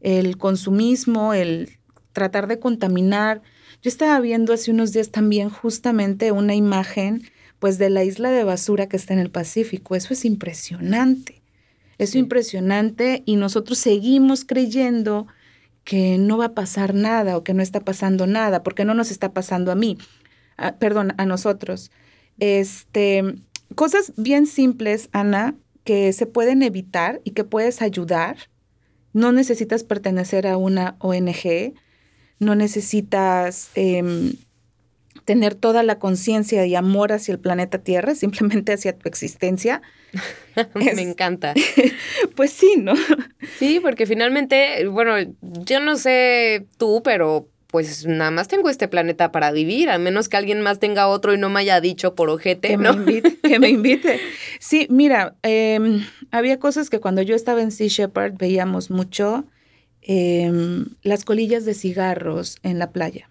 el 0.01 0.39
consumismo, 0.39 1.35
el 1.35 1.79
tratar 2.13 2.47
de 2.47 2.59
contaminar, 2.59 3.43
yo 3.83 3.91
estaba 3.91 4.19
viendo 4.21 4.55
hace 4.55 4.71
unos 4.71 4.93
días 4.93 5.11
también 5.11 5.51
justamente 5.51 6.33
una 6.33 6.55
imagen 6.55 7.23
pues 7.59 7.77
de 7.77 7.91
la 7.91 8.03
isla 8.03 8.31
de 8.31 8.45
basura 8.45 8.89
que 8.89 8.97
está 8.97 9.13
en 9.13 9.21
el 9.21 9.31
Pacífico. 9.31 9.95
Eso 9.95 10.15
es 10.15 10.25
impresionante. 10.25 11.43
Eso 11.99 12.13
es 12.13 12.15
impresionante 12.17 13.23
y 13.27 13.37
nosotros 13.37 13.77
seguimos 13.77 14.47
creyendo 14.47 15.27
que 15.85 16.19
no 16.19 16.39
va 16.39 16.47
a 16.47 16.55
pasar 16.55 16.95
nada 16.95 17.37
o 17.37 17.45
que 17.45 17.55
no 17.55 17.63
está 17.63 17.81
pasando 17.81 18.27
nada, 18.27 18.63
porque 18.63 18.85
no 18.85 18.95
nos 18.95 19.11
está 19.11 19.33
pasando 19.33 19.71
a 19.71 19.75
mí, 19.75 19.99
perdón, 20.79 21.13
a 21.19 21.27
nosotros. 21.27 21.91
Este, 22.39 23.23
cosas 23.75 24.13
bien 24.17 24.47
simples, 24.47 25.09
Ana, 25.13 25.57
que 25.85 26.13
se 26.13 26.27
pueden 26.27 26.63
evitar 26.63 27.21
y 27.25 27.33
que 27.33 27.45
puedes 27.45 27.83
ayudar. 27.83 28.37
No 29.13 29.31
necesitas 29.31 29.85
pertenecer 29.85 30.47
a 30.47 30.57
una 30.57 30.97
ONG, 30.99 31.75
no 32.41 32.55
necesitas 32.55 33.71
em, 33.75 34.33
tener 35.25 35.55
toda 35.55 35.83
la 35.83 35.99
conciencia 35.99 36.67
y 36.67 36.75
amor 36.75 37.13
hacia 37.13 37.33
el 37.33 37.41
planeta 37.41 37.79
Tierra, 37.79 38.15
simplemente 38.15 38.73
hacia 38.73 38.97
tu 38.97 39.09
existencia. 39.09 39.83
Me 40.75 40.91
encanta. 41.03 41.55
pues 42.37 42.53
sí, 42.53 42.75
¿no? 42.79 42.95
Sí, 43.59 43.81
porque 43.81 44.07
finalmente, 44.07 44.87
bueno, 44.89 45.15
yo 45.41 45.81
no 45.81 45.97
sé 45.97 46.67
tú, 46.79 47.03
pero 47.03 47.49
pues 47.69 48.07
nada 48.07 48.31
más 48.31 48.47
tengo 48.47 48.71
este 48.71 48.87
planeta 48.87 49.33
para 49.33 49.51
vivir, 49.51 49.91
a 49.91 49.99
menos 49.99 50.29
que 50.29 50.37
alguien 50.37 50.61
más 50.61 50.79
tenga 50.79 51.09
otro 51.09 51.35
y 51.35 51.39
no 51.39 51.51
me 51.51 51.59
haya 51.59 51.81
dicho 51.81 52.15
por 52.15 52.31
ojete, 52.31 52.69
que 52.69 52.77
¿no? 52.77 52.95
Me 52.95 53.01
invite, 53.01 53.37
que 53.43 53.59
me 53.59 53.69
invite. 53.69 54.21
Sí, 54.61 54.87
mira, 54.91 55.35
eh, 55.43 55.81
había 56.31 56.61
cosas 56.61 56.89
que 56.89 57.01
cuando 57.01 57.21
yo 57.23 57.35
estaba 57.35 57.63
en 57.63 57.73
Sea 57.73 57.89
Shepherd 57.89 58.35
veíamos 58.39 58.93
mucho 58.93 59.45
eh, 60.03 60.53
las 61.03 61.25
colillas 61.25 61.65
de 61.65 61.75
cigarros 61.75 62.59
en 62.63 62.79
la 62.79 62.93
playa. 62.93 63.29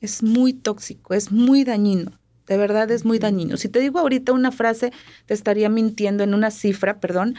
Es 0.00 0.22
muy 0.22 0.52
tóxico, 0.52 1.14
es 1.14 1.32
muy 1.32 1.64
dañino. 1.64 2.18
De 2.46 2.56
verdad 2.56 2.90
es 2.90 3.04
muy 3.04 3.18
dañino. 3.18 3.56
Si 3.56 3.68
te 3.68 3.80
digo 3.80 3.98
ahorita 3.98 4.32
una 4.32 4.52
frase, 4.52 4.92
te 5.26 5.34
estaría 5.34 5.68
mintiendo 5.68 6.22
en 6.22 6.32
una 6.34 6.50
cifra, 6.50 7.00
perdón. 7.00 7.34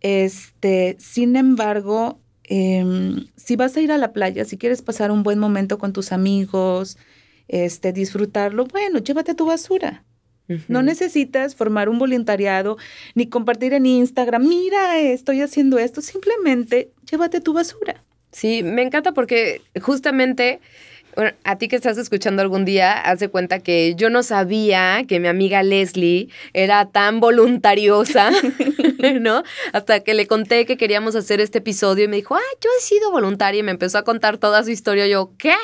Este, 0.00 0.96
sin 0.98 1.36
embargo, 1.36 2.20
eh, 2.44 2.84
si 3.36 3.56
vas 3.56 3.76
a 3.76 3.80
ir 3.80 3.92
a 3.92 3.98
la 3.98 4.12
playa, 4.12 4.44
si 4.44 4.58
quieres 4.58 4.82
pasar 4.82 5.12
un 5.12 5.22
buen 5.22 5.38
momento 5.38 5.78
con 5.78 5.92
tus 5.92 6.10
amigos, 6.10 6.98
este, 7.46 7.92
disfrutarlo, 7.92 8.64
bueno, 8.64 8.98
llévate 8.98 9.34
tu 9.34 9.46
basura. 9.46 10.04
Uh 10.48 10.54
-huh. 10.54 10.64
No 10.68 10.82
necesitas 10.82 11.54
formar 11.54 11.88
un 11.88 11.98
voluntariado 11.98 12.76
ni 13.14 13.28
compartir 13.28 13.72
en 13.72 13.86
Instagram, 13.86 14.48
mira, 14.48 14.98
estoy 14.98 15.42
haciendo 15.42 15.78
esto, 15.78 16.00
simplemente 16.00 16.90
llévate 17.08 17.40
tu 17.40 17.52
basura. 17.52 18.02
Sí, 18.32 18.62
me 18.62 18.82
encanta 18.82 19.12
porque 19.12 19.62
justamente 19.80 20.60
bueno, 21.16 21.32
a 21.44 21.56
ti 21.56 21.68
que 21.68 21.76
estás 21.76 21.98
escuchando 21.98 22.42
algún 22.42 22.64
día, 22.64 22.92
haz 22.92 23.18
de 23.18 23.28
cuenta 23.28 23.58
que 23.58 23.94
yo 23.96 24.10
no 24.10 24.22
sabía 24.22 25.04
que 25.08 25.20
mi 25.20 25.28
amiga 25.28 25.62
Leslie 25.62 26.28
era 26.52 26.90
tan 26.90 27.20
voluntariosa, 27.20 28.30
¿no? 29.20 29.42
Hasta 29.72 30.00
que 30.00 30.14
le 30.14 30.26
conté 30.26 30.66
que 30.66 30.76
queríamos 30.76 31.16
hacer 31.16 31.40
este 31.40 31.58
episodio 31.58 32.04
y 32.04 32.08
me 32.08 32.16
dijo, 32.16 32.34
ah, 32.34 32.56
yo 32.60 32.70
he 32.78 32.82
sido 32.82 33.10
voluntaria 33.10 33.60
y 33.60 33.62
me 33.62 33.72
empezó 33.72 33.98
a 33.98 34.04
contar 34.04 34.38
toda 34.38 34.62
su 34.64 34.70
historia. 34.70 35.06
Yo, 35.06 35.32
¿qué? 35.38 35.54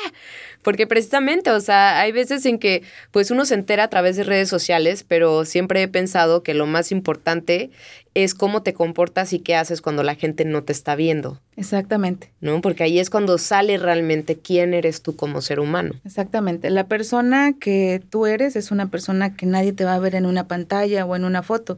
Porque 0.67 0.85
precisamente, 0.85 1.49
o 1.51 1.61
sea, 1.61 1.97
hay 1.97 2.11
veces 2.11 2.45
en 2.45 2.59
que 2.59 2.83
pues 3.11 3.31
uno 3.31 3.45
se 3.45 3.53
entera 3.53 3.85
a 3.85 3.87
través 3.87 4.17
de 4.17 4.25
redes 4.25 4.49
sociales, 4.49 5.05
pero 5.07 5.45
siempre 5.45 5.81
he 5.81 5.87
pensado 5.87 6.43
que 6.43 6.53
lo 6.53 6.65
más 6.65 6.91
importante 6.91 7.71
es 8.15 8.35
cómo 8.35 8.63
te 8.63 8.73
comportas 8.73 9.31
y 9.31 9.39
qué 9.39 9.55
haces 9.55 9.79
cuando 9.79 10.03
la 10.03 10.15
gente 10.15 10.43
no 10.43 10.65
te 10.65 10.73
está 10.73 10.97
viendo. 10.97 11.39
Exactamente. 11.55 12.33
¿No? 12.41 12.59
Porque 12.59 12.83
ahí 12.83 12.99
es 12.99 13.09
cuando 13.09 13.37
sale 13.37 13.77
realmente 13.77 14.39
quién 14.39 14.73
eres 14.73 15.01
tú 15.01 15.15
como 15.15 15.39
ser 15.39 15.61
humano. 15.61 15.93
Exactamente. 16.03 16.69
La 16.69 16.89
persona 16.89 17.53
que 17.57 18.03
tú 18.09 18.25
eres 18.25 18.57
es 18.57 18.69
una 18.69 18.91
persona 18.91 19.37
que 19.37 19.45
nadie 19.45 19.71
te 19.71 19.85
va 19.85 19.95
a 19.95 19.99
ver 19.99 20.15
en 20.15 20.25
una 20.25 20.49
pantalla 20.49 21.05
o 21.05 21.15
en 21.15 21.23
una 21.23 21.43
foto. 21.43 21.77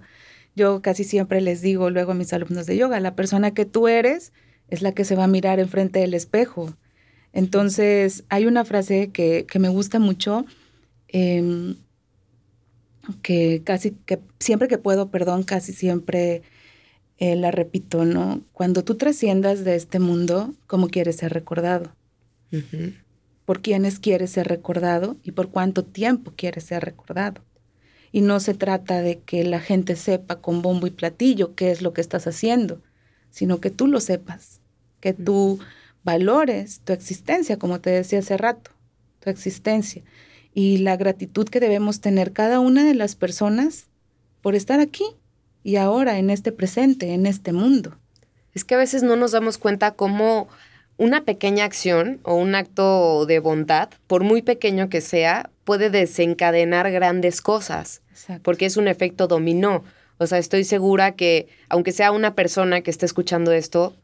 Yo 0.55 0.81
casi 0.81 1.03
siempre 1.03 1.41
les 1.41 1.61
digo 1.61 1.91
luego 1.91 2.13
a 2.13 2.15
mis 2.15 2.33
alumnos 2.33 2.65
de 2.65 2.75
yoga, 2.75 2.99
la 2.99 3.13
persona 3.13 3.51
que 3.51 3.65
tú 3.65 3.87
eres 3.87 4.33
es 4.71 4.81
la 4.81 4.93
que 4.93 5.05
se 5.05 5.13
va 5.13 5.25
a 5.25 5.27
mirar 5.27 5.59
enfrente 5.59 5.99
del 5.99 6.15
espejo. 6.15 6.73
Entonces, 7.33 8.23
hay 8.29 8.45
una 8.45 8.65
frase 8.65 9.11
que, 9.11 9.45
que 9.45 9.59
me 9.59 9.69
gusta 9.69 9.99
mucho, 9.99 10.45
eh, 11.07 11.75
que 13.21 13.61
casi, 13.63 13.91
que 13.91 14.19
siempre 14.39 14.67
que 14.67 14.77
puedo, 14.77 15.09
perdón, 15.09 15.43
casi 15.43 15.73
siempre 15.73 16.41
eh, 17.17 17.35
la 17.35 17.51
repito, 17.51 18.05
¿no? 18.05 18.41
Cuando 18.53 18.83
tú 18.83 18.95
trasciendas 18.95 19.65
de 19.65 19.75
este 19.75 19.99
mundo, 19.99 20.53
¿cómo 20.67 20.87
quieres 20.87 21.17
ser 21.17 21.33
recordado? 21.33 21.91
Uh 22.51 22.57
-huh. 22.57 22.95
¿Por 23.45 23.61
quiénes 23.61 23.99
quieres 23.99 24.31
ser 24.31 24.47
recordado 24.47 25.17
y 25.23 25.31
por 25.31 25.49
cuánto 25.49 25.83
tiempo 25.83 26.33
quieres 26.35 26.63
ser 26.65 26.83
recordado? 26.85 27.43
Y 28.11 28.21
no 28.21 28.39
se 28.39 28.53
trata 28.53 29.01
de 29.01 29.19
que 29.19 29.43
la 29.43 29.59
gente 29.59 29.95
sepa 29.95 30.39
con 30.39 30.61
bombo 30.61 30.87
y 30.87 30.91
platillo 30.91 31.55
qué 31.55 31.71
es 31.71 31.81
lo 31.81 31.93
que 31.93 32.01
estás 32.01 32.25
haciendo, 32.25 32.81
sino 33.31 33.59
que 33.59 33.69
tú 33.69 33.87
lo 33.87 33.99
sepas, 33.99 34.61
que 34.99 35.13
tú 35.13 35.59
valores 36.03 36.81
tu 36.83 36.93
existencia, 36.93 37.57
como 37.57 37.81
te 37.81 37.89
decía 37.89 38.19
hace 38.19 38.37
rato, 38.37 38.71
tu 39.19 39.29
existencia 39.29 40.03
y 40.53 40.79
la 40.79 40.97
gratitud 40.97 41.47
que 41.47 41.59
debemos 41.59 42.01
tener 42.01 42.33
cada 42.33 42.59
una 42.59 42.83
de 42.83 42.95
las 42.95 43.15
personas 43.15 43.87
por 44.41 44.55
estar 44.55 44.79
aquí 44.79 45.05
y 45.63 45.75
ahora 45.75 46.17
en 46.17 46.29
este 46.29 46.51
presente, 46.51 47.13
en 47.13 47.25
este 47.25 47.53
mundo. 47.53 47.97
Es 48.53 48.63
que 48.63 48.75
a 48.75 48.79
veces 48.79 49.03
no 49.03 49.15
nos 49.15 49.31
damos 49.31 49.57
cuenta 49.57 49.91
cómo 49.91 50.47
una 50.97 51.23
pequeña 51.23 51.65
acción 51.65 52.19
o 52.23 52.35
un 52.35 52.55
acto 52.55 53.25
de 53.25 53.39
bondad, 53.39 53.89
por 54.07 54.23
muy 54.23 54.41
pequeño 54.41 54.89
que 54.89 55.01
sea, 55.01 55.49
puede 55.63 55.89
desencadenar 55.89 56.91
grandes 56.91 57.41
cosas, 57.41 58.01
porque 58.41 58.65
es 58.65 58.75
un 58.75 58.87
efecto 58.87 59.27
dominó. 59.27 59.83
O 60.17 60.27
sea, 60.27 60.39
estoy 60.39 60.65
segura 60.65 61.13
que 61.13 61.47
aunque 61.69 61.93
sea 61.93 62.11
una 62.11 62.35
persona 62.35 62.81
que 62.81 62.91
esté 62.91 63.05
escuchando 63.05 63.53
esto, 63.53 63.95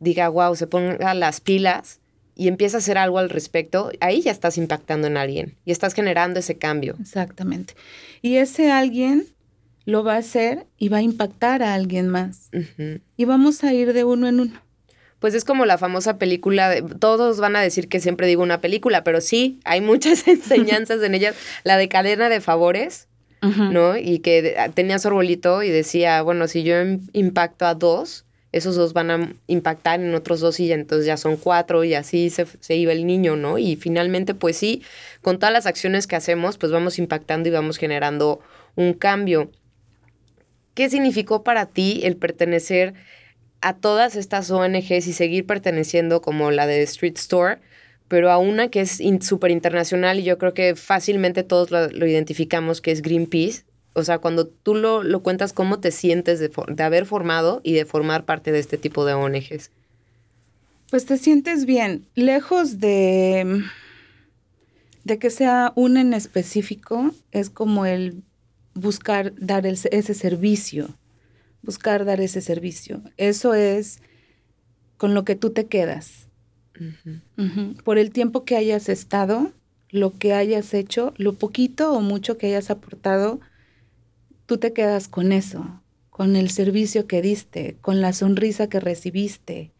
diga, 0.00 0.28
wow, 0.28 0.54
se 0.56 0.66
ponga 0.66 1.14
las 1.14 1.40
pilas 1.40 2.00
y 2.38 2.46
empieza 2.46 2.76
a 2.76 2.78
hacer 2.78 2.98
algo 2.98 3.18
al 3.18 3.30
respecto, 3.30 3.90
ahí 4.00 4.22
ya 4.22 4.30
estás 4.30 4.58
impactando 4.58 5.08
en 5.08 5.16
alguien 5.16 5.56
y 5.64 5.72
estás 5.72 5.92
generando 5.92 6.38
ese 6.38 6.56
cambio. 6.56 6.96
Exactamente. 7.00 7.74
Y 8.22 8.36
ese 8.36 8.70
alguien 8.70 9.26
lo 9.84 10.04
va 10.04 10.14
a 10.14 10.18
hacer 10.18 10.66
y 10.76 10.88
va 10.88 10.98
a 10.98 11.02
impactar 11.02 11.62
a 11.62 11.74
alguien 11.74 12.08
más. 12.08 12.50
Y 13.16 13.24
vamos 13.24 13.64
a 13.64 13.72
ir 13.72 13.92
de 13.92 14.04
uno 14.04 14.28
en 14.28 14.38
uno. 14.38 14.62
Pues 15.18 15.34
es 15.34 15.44
como 15.44 15.64
la 15.64 15.78
famosa 15.78 16.16
película, 16.16 16.68
de, 16.68 16.82
todos 16.82 17.40
van 17.40 17.56
a 17.56 17.60
decir 17.60 17.88
que 17.88 17.98
siempre 17.98 18.28
digo 18.28 18.42
una 18.42 18.60
película, 18.60 19.02
pero 19.02 19.20
sí, 19.20 19.58
hay 19.64 19.80
muchas 19.80 20.28
enseñanzas 20.28 21.02
en 21.02 21.14
ella. 21.14 21.34
La 21.64 21.76
de 21.76 21.88
cadena 21.88 22.28
de 22.28 22.40
favores, 22.40 23.08
¿no? 23.40 23.96
Y 23.96 24.18
que 24.20 24.70
tenía 24.74 24.98
su 24.98 25.08
arbolito 25.08 25.62
y 25.62 25.70
decía, 25.70 26.22
bueno, 26.22 26.46
si 26.46 26.62
yo 26.62 26.76
impacto 27.12 27.66
a 27.66 27.74
dos, 27.74 28.26
esos 28.52 28.76
dos 28.76 28.92
van 28.92 29.10
a 29.10 29.34
impactar 29.46 30.00
en 30.00 30.14
otros 30.14 30.40
dos 30.40 30.58
y 30.60 30.72
entonces 30.72 31.06
ya 31.06 31.16
son 31.16 31.36
cuatro 31.36 31.84
y 31.84 31.94
así 31.94 32.30
se, 32.30 32.46
se, 32.60 32.76
iba 32.76 32.92
el 32.92 33.06
niño, 33.06 33.36
¿no? 33.36 33.58
Y 33.58 33.76
finalmente, 33.76 34.34
pues 34.34 34.56
sí, 34.56 34.82
con 35.20 35.38
todas 35.38 35.52
las 35.52 35.66
acciones 35.66 36.06
que 36.06 36.16
hacemos, 36.16 36.56
pues 36.56 36.72
vamos 36.72 36.98
impactando 36.98 37.48
y 37.48 37.52
vamos 37.52 37.76
generando 37.76 38.40
un 38.74 38.94
cambio. 38.94 39.50
¿Qué 40.74 40.88
significó 40.88 41.42
para 41.42 41.66
ti 41.66 42.00
el 42.04 42.16
pertenecer 42.16 42.94
a 43.60 43.76
todas 43.76 44.16
estas 44.16 44.50
ONGs 44.50 45.06
y 45.06 45.12
seguir 45.12 45.46
perteneciendo 45.46 46.22
como 46.22 46.50
la 46.50 46.66
de 46.66 46.82
Street 46.82 47.16
Store, 47.16 47.58
pero 48.06 48.30
a 48.30 48.38
una 48.38 48.68
que 48.68 48.80
es 48.82 49.02
súper 49.20 49.50
internacional 49.50 50.20
y 50.20 50.22
yo 50.22 50.38
creo 50.38 50.54
que 50.54 50.74
fácilmente 50.76 51.42
todos 51.42 51.70
lo 51.70 52.06
identificamos, 52.06 52.80
que 52.80 52.92
es 52.92 53.02
Greenpeace? 53.02 53.64
O 53.94 54.04
sea, 54.04 54.18
cuando 54.18 54.46
tú 54.46 54.74
lo, 54.74 55.02
lo 55.02 55.22
cuentas, 55.22 55.52
¿cómo 55.52 55.80
te 55.80 55.90
sientes 55.90 56.38
de, 56.38 56.50
de, 56.68 56.82
haber 56.82 57.06
formado 57.06 57.60
y 57.64 57.72
de 57.72 57.84
formar 57.84 58.24
parte 58.24 58.52
de 58.52 58.60
este 58.60 58.78
tipo 58.78 59.04
de 59.04 59.14
ONGs? 59.14 59.70
Pues 60.90 61.04
te 61.04 61.18
sientes 61.18 61.66
bien, 61.66 62.06
lejos 62.14 62.78
de, 62.78 63.62
de 65.04 65.18
que 65.18 65.30
sea 65.30 65.72
una 65.74 66.00
en 66.00 66.14
específico, 66.14 67.12
es 67.32 67.50
como 67.50 67.86
el 67.86 68.22
buscar 68.74 69.34
dar 69.36 69.66
el, 69.66 69.78
ese 69.90 70.14
servicio, 70.14 70.96
buscar 71.62 72.04
dar 72.04 72.20
ese 72.20 72.40
servicio. 72.40 73.02
Eso 73.16 73.54
es 73.54 74.00
con 74.96 75.14
lo 75.14 75.24
que 75.24 75.34
tú 75.34 75.50
te 75.50 75.66
quedas. 75.66 76.28
Por 77.84 77.98
el 77.98 78.10
tiempo 78.10 78.44
que 78.44 78.56
hayas 78.56 78.88
estado, 78.88 79.52
lo 79.90 80.16
que 80.16 80.32
hayas 80.32 80.74
hecho, 80.74 81.12
lo 81.16 81.34
poquito 81.34 81.92
o 81.92 82.00
mucho 82.00 82.38
que 82.38 82.46
hayas 82.46 82.70
aportado, 82.70 83.40
tú 84.48 84.56
te 84.56 84.72
quedas 84.72 85.08
con 85.08 85.30
eso, 85.30 85.82
con 86.08 86.34
el 86.34 86.48
servicio 86.48 87.06
que 87.06 87.20
diste, 87.20 87.76
con 87.82 88.00
la 88.00 88.14
sonrisa 88.14 88.66
que 88.68 88.80
recibiste. 88.80 89.72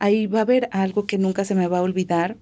Ahí 0.00 0.26
va 0.26 0.40
a 0.40 0.42
haber 0.42 0.68
algo 0.72 1.06
que 1.06 1.16
nunca 1.16 1.44
se 1.44 1.54
me 1.54 1.68
va 1.68 1.78
a 1.78 1.82
olvidar. 1.82 2.36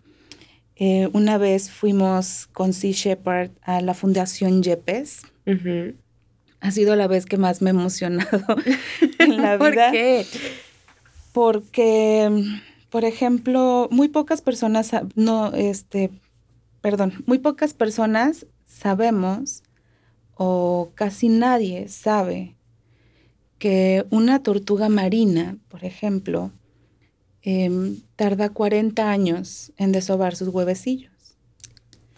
Eh, 0.77 1.11
una 1.13 1.37
vez 1.37 1.71
fuimos 1.71 2.49
con 2.55 2.73
Sea 2.73 2.93
Shepherd 2.93 3.51
a 3.61 3.83
la 3.83 3.93
Fundación 3.93 4.63
Yepes. 4.63 5.21
Ha 6.61 6.71
sido 6.71 6.97
la 6.97 7.07
vez 7.07 7.27
que 7.27 7.37
más 7.37 7.61
me 7.61 7.69
he 7.69 7.75
emocionado 7.75 8.47
en 9.19 9.37
la 9.37 9.59
vida. 9.59 9.59
¿Por 9.59 9.75
qué? 9.75 10.27
Porque, 11.33 12.45
por 12.89 13.05
ejemplo, 13.05 13.89
muy 13.91 14.09
pocas 14.09 14.41
personas, 14.41 14.91
no, 15.17 15.53
este, 15.53 16.11
perdón, 16.81 17.25
muy 17.27 17.39
pocas 17.39 17.75
personas 17.75 18.47
sabemos 18.65 19.63
o 20.38 20.92
casi 20.94 21.29
nadie 21.29 21.88
sabe 21.88 22.55
que 23.59 24.07
una 24.11 24.40
tortuga 24.40 24.88
marina, 24.88 25.59
por 25.68 25.85
ejemplo, 25.85 26.53
em, 27.42 28.01
tarda 28.14 28.48
40 28.48 29.11
años 29.11 29.72
en 29.77 29.90
desovar 29.90 30.37
sus 30.37 30.48
huevecillos. 30.48 31.12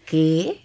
¿Qué? 0.04 0.60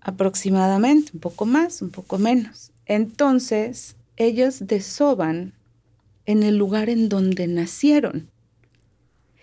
Aproximadamente, 0.00 1.12
un 1.14 1.20
poco 1.20 1.46
más, 1.46 1.80
un 1.80 1.90
poco 1.90 2.18
menos. 2.18 2.72
Entonces, 2.86 3.94
ellos 4.16 4.66
desoban 4.66 5.54
en 6.24 6.42
el 6.42 6.56
lugar 6.56 6.90
en 6.90 7.08
donde 7.08 7.46
nacieron. 7.46 8.28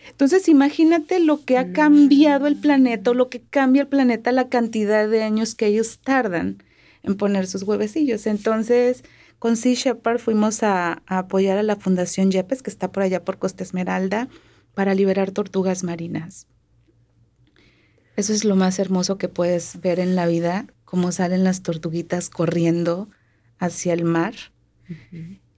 Entonces, 0.09 0.49
imagínate 0.49 1.21
lo 1.21 1.45
que 1.45 1.57
ha 1.57 1.71
cambiado 1.71 2.45
el 2.47 2.57
planeta 2.57 3.11
o 3.11 3.13
lo 3.13 3.29
que 3.29 3.39
cambia 3.39 3.83
el 3.83 3.87
planeta, 3.87 4.33
la 4.33 4.49
cantidad 4.49 5.07
de 5.07 5.23
años 5.23 5.55
que 5.55 5.67
ellos 5.67 5.99
tardan 6.03 6.61
en 7.03 7.15
poner 7.15 7.47
sus 7.47 7.63
huevecillos. 7.63 8.25
Entonces, 8.25 9.03
con 9.39 9.57
Sea 9.57 9.75
Shepherd 9.75 10.19
fuimos 10.19 10.63
a, 10.63 11.03
apoyar 11.05 11.57
a 11.57 11.63
la 11.63 11.75
Fundación 11.75 12.31
Yepes, 12.31 12.63
que 12.63 12.69
está 12.69 12.91
por 12.91 13.03
allá 13.03 13.23
por 13.23 13.37
Costa 13.37 13.63
Esmeralda, 13.63 14.29
para 14.73 14.95
liberar 14.95 15.31
tortugas 15.31 15.83
marinas. 15.83 16.47
Eso 18.15 18.33
es 18.33 18.45
lo 18.45 18.55
más 18.55 18.79
hermoso 18.79 19.17
que 19.17 19.27
puedes 19.27 19.81
ver 19.81 19.99
en 19.99 20.15
la 20.15 20.27
vida, 20.27 20.67
cómo 20.85 21.11
salen 21.11 21.43
las 21.43 21.61
tortuguitas 21.61 22.29
corriendo 22.29 23.09
hacia 23.59 23.93
el 23.93 24.05
mar. 24.05 24.33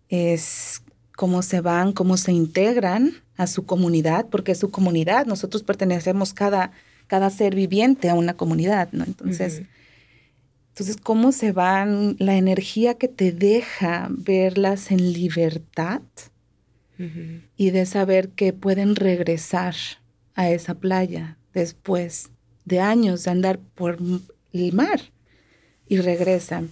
Es 0.09 0.81
cómo 1.15 1.41
se 1.41 1.61
van, 1.61 1.93
cómo 1.93 2.17
se 2.17 2.31
integran 2.31 3.11
a 3.37 3.47
su 3.47 3.65
comunidad, 3.65 4.27
porque 4.29 4.53
es 4.53 4.59
su 4.59 4.71
comunidad. 4.71 5.25
Nosotros 5.25 5.63
pertenecemos 5.63 6.33
cada, 6.33 6.71
cada 7.07 7.29
ser 7.29 7.55
viviente 7.55 8.09
a 8.09 8.15
una 8.15 8.35
comunidad, 8.35 8.89
¿no? 8.93 9.03
Entonces, 9.03 9.63
entonces, 10.75 10.97
¿cómo 11.01 11.31
se 11.31 11.53
van 11.53 12.17
la 12.19 12.35
energía 12.35 12.95
que 12.95 13.07
te 13.07 13.31
deja 13.31 14.09
verlas 14.09 14.91
en 14.91 15.13
libertad 15.13 16.01
y 17.55 17.69
de 17.69 17.85
saber 17.85 18.27
que 18.31 18.51
pueden 18.51 18.97
regresar 18.97 19.73
a 20.33 20.49
esa 20.49 20.73
playa 20.73 21.37
después 21.53 22.29
de 22.65 22.81
años 22.81 23.23
de 23.23 23.31
andar 23.31 23.59
por 23.59 23.97
el 24.51 24.73
mar 24.73 24.99
y 25.87 25.99
regresan? 25.99 26.71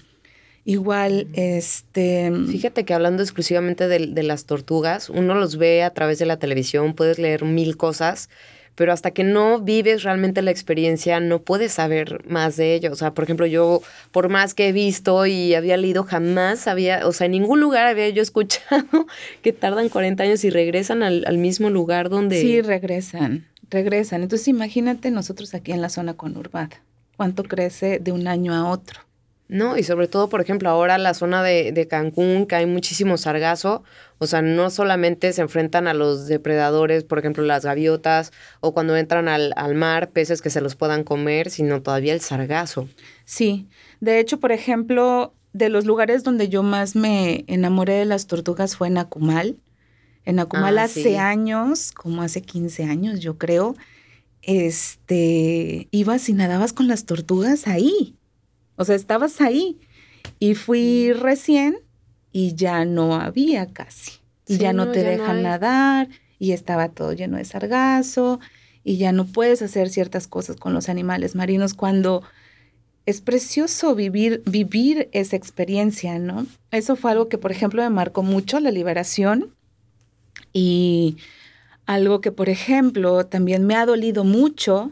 Igual, 0.65 1.29
este... 1.31 2.29
Fíjate 2.49 2.83
que 2.83 2.93
hablando 2.93 3.23
exclusivamente 3.23 3.87
de, 3.87 4.07
de, 4.07 4.23
las 4.23 4.45
tortugas, 4.45 5.09
uno 5.09 5.33
los 5.33 5.55
ve 5.55 5.81
a 5.81 5.93
través 5.93 6.19
de 6.19 6.25
la 6.25 6.39
televisión, 6.39 6.93
puedes 6.93 7.19
leer 7.19 7.45
mil 7.45 7.77
cosas, 7.77 8.29
pero 8.75 8.91
hasta 8.91 9.11
que 9.11 9.23
no 9.23 9.59
vives 9.59 10.03
realmente 10.03 10.41
la 10.41 10.51
experiencia 10.51 11.19
no 11.19 11.39
puedes 11.39 11.73
saber 11.73 12.23
más 12.27 12.55
de 12.55 12.75
ello. 12.75 12.91
O 12.91 12.95
sea, 12.95 13.13
por 13.13 13.23
ejemplo, 13.23 13.45
yo, 13.45 13.81
por 14.11 14.29
más 14.29 14.53
que 14.53 14.69
he 14.69 14.71
visto 14.71 15.25
y 15.25 15.53
había 15.53 15.77
leído, 15.77 16.03
jamás 16.03 16.67
había, 16.67 17.07
o 17.07 17.11
sea, 17.11 17.25
en 17.25 17.31
ningún 17.31 17.59
lugar 17.59 17.85
había 17.87 18.09
yo 18.09 18.21
escuchado 18.21 19.07
que 19.41 19.53
tardan 19.53 19.89
40 19.89 20.23
años 20.23 20.43
y 20.43 20.49
regresan 20.49 21.03
al, 21.03 21.23
al 21.27 21.37
mismo 21.37 21.69
lugar 21.69 22.09
donde... 22.09 22.41
Sí, 22.41 22.61
regresan, 22.61 23.45
regresan. 23.69 24.23
Entonces 24.23 24.47
imagínate 24.47 25.11
nosotros 25.11 25.53
aquí 25.53 25.71
en 25.71 25.81
la 25.81 25.89
zona 25.89 26.15
conurbada, 26.15 26.81
cuánto 27.15 27.43
crece 27.43 27.99
de 27.99 28.11
un 28.11 28.27
año 28.27 28.53
a 28.53 28.69
otro. 28.69 29.02
No, 29.49 29.77
y 29.77 29.83
sobre 29.83 30.07
todo, 30.07 30.29
por 30.29 30.41
ejemplo, 30.41 30.69
ahora 30.69 30.97
la 30.97 31.13
zona 31.13 31.43
de, 31.43 31.71
de, 31.73 31.87
Cancún, 31.87 32.47
que 32.47 32.55
hay 32.55 32.65
muchísimo 32.65 33.17
sargazo, 33.17 33.83
o 34.17 34.25
sea, 34.25 34.41
no 34.41 34.69
solamente 34.69 35.31
se 35.33 35.41
enfrentan 35.41 35.87
a 35.87 35.93
los 35.93 36.27
depredadores, 36.27 37.03
por 37.03 37.19
ejemplo, 37.19 37.43
las 37.43 37.65
gaviotas, 37.65 38.31
o 38.61 38.73
cuando 38.73 38.95
entran 38.95 39.27
al, 39.27 39.53
al 39.57 39.75
mar, 39.75 40.11
peces 40.11 40.41
que 40.41 40.49
se 40.49 40.61
los 40.61 40.75
puedan 40.75 41.03
comer, 41.03 41.49
sino 41.49 41.81
todavía 41.81 42.13
el 42.13 42.21
sargazo. 42.21 42.87
Sí, 43.25 43.67
de 43.99 44.19
hecho, 44.19 44.39
por 44.39 44.51
ejemplo, 44.51 45.33
de 45.53 45.69
los 45.69 45.85
lugares 45.85 46.23
donde 46.23 46.49
yo 46.49 46.63
más 46.63 46.95
me 46.95 47.45
enamoré 47.47 47.93
de 47.93 48.05
las 48.05 48.27
tortugas 48.27 48.75
fue 48.75 48.87
en 48.87 48.97
Acumal. 48.97 49.57
En 50.25 50.39
Acumal 50.39 50.79
ah, 50.79 50.83
hace 50.83 51.03
sí. 51.03 51.15
años, 51.15 51.91
como 51.91 52.21
hace 52.21 52.41
15 52.41 52.85
años, 52.85 53.19
yo 53.19 53.37
creo, 53.37 53.75
este, 54.41 55.87
ibas 55.91 56.27
y 56.29 56.33
nadabas 56.33 56.73
con 56.73 56.87
las 56.87 57.05
tortugas 57.05 57.67
ahí. 57.67 58.15
O 58.75 58.85
sea, 58.85 58.95
estabas 58.95 59.41
ahí 59.41 59.79
y 60.39 60.55
fui 60.55 61.13
recién 61.13 61.77
y 62.31 62.55
ya 62.55 62.85
no 62.85 63.15
había 63.15 63.67
casi. 63.67 64.13
Y 64.47 64.55
sí, 64.55 64.59
ya 64.59 64.73
no 64.73 64.91
te 64.91 65.03
ya 65.03 65.09
dejan 65.09 65.37
no 65.37 65.49
nadar 65.49 66.09
y 66.39 66.51
estaba 66.51 66.89
todo 66.89 67.13
lleno 67.13 67.37
de 67.37 67.45
sargazo 67.45 68.39
y 68.83 68.97
ya 68.97 69.11
no 69.11 69.25
puedes 69.25 69.61
hacer 69.61 69.89
ciertas 69.89 70.27
cosas 70.27 70.57
con 70.57 70.73
los 70.73 70.89
animales 70.89 71.35
marinos 71.35 71.73
cuando 71.73 72.23
es 73.05 73.21
precioso 73.21 73.95
vivir, 73.95 74.43
vivir 74.45 75.09
esa 75.11 75.35
experiencia, 75.35 76.19
¿no? 76.19 76.45
Eso 76.71 76.95
fue 76.95 77.11
algo 77.11 77.29
que, 77.29 77.37
por 77.37 77.51
ejemplo, 77.51 77.81
me 77.81 77.89
marcó 77.89 78.23
mucho 78.23 78.59
la 78.59 78.71
liberación 78.71 79.53
y 80.53 81.17
algo 81.85 82.21
que, 82.21 82.31
por 82.31 82.49
ejemplo, 82.49 83.25
también 83.25 83.65
me 83.65 83.75
ha 83.75 83.85
dolido 83.85 84.23
mucho 84.23 84.91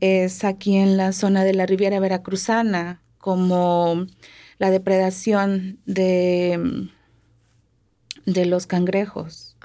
es 0.00 0.44
aquí 0.44 0.76
en 0.76 0.96
la 0.96 1.12
zona 1.12 1.44
de 1.44 1.54
la 1.54 1.66
Riviera 1.66 2.00
Veracruzana, 2.00 3.02
como 3.24 4.06
la 4.58 4.70
depredación 4.70 5.78
de, 5.86 6.90
de 8.26 8.44
los 8.44 8.66
cangrejos. 8.66 9.56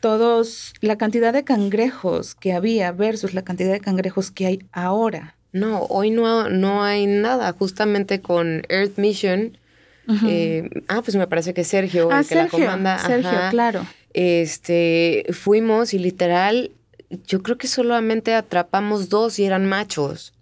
Todos, 0.00 0.72
la 0.80 0.96
cantidad 0.96 1.34
de 1.34 1.44
cangrejos 1.44 2.34
que 2.34 2.54
había 2.54 2.90
versus 2.92 3.34
la 3.34 3.42
cantidad 3.42 3.70
de 3.70 3.80
cangrejos 3.80 4.30
que 4.30 4.46
hay 4.46 4.58
ahora. 4.72 5.36
No, 5.52 5.82
hoy 5.90 6.10
no, 6.10 6.48
no 6.48 6.82
hay 6.82 7.04
nada. 7.04 7.52
Justamente 7.52 8.22
con 8.22 8.62
Earth 8.70 8.96
Mission. 8.96 9.58
Eh, 10.26 10.70
ah, 10.88 11.02
pues 11.02 11.16
me 11.16 11.26
parece 11.26 11.52
que 11.52 11.64
Sergio, 11.64 12.08
ah, 12.10 12.20
el 12.20 12.26
que 12.26 12.34
la 12.34 12.48
comanda. 12.48 12.98
Sergio, 12.98 13.38
claro. 13.50 13.86
Este, 14.14 15.26
fuimos 15.32 15.92
y 15.92 15.98
literal, 15.98 16.70
yo 17.26 17.42
creo 17.42 17.58
que 17.58 17.66
solamente 17.66 18.34
atrapamos 18.34 19.10
dos 19.10 19.38
y 19.38 19.44
eran 19.44 19.66
machos. 19.66 20.32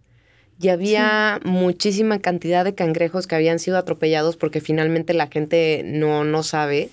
Y 0.58 0.68
había 0.68 1.40
muchísima 1.44 2.18
cantidad 2.18 2.64
de 2.64 2.74
cangrejos 2.74 3.26
que 3.26 3.34
habían 3.34 3.58
sido 3.58 3.76
atropellados 3.76 4.36
porque 4.36 4.60
finalmente 4.60 5.12
la 5.12 5.26
gente 5.26 5.82
no, 5.84 6.24
no 6.24 6.42
sabe. 6.42 6.88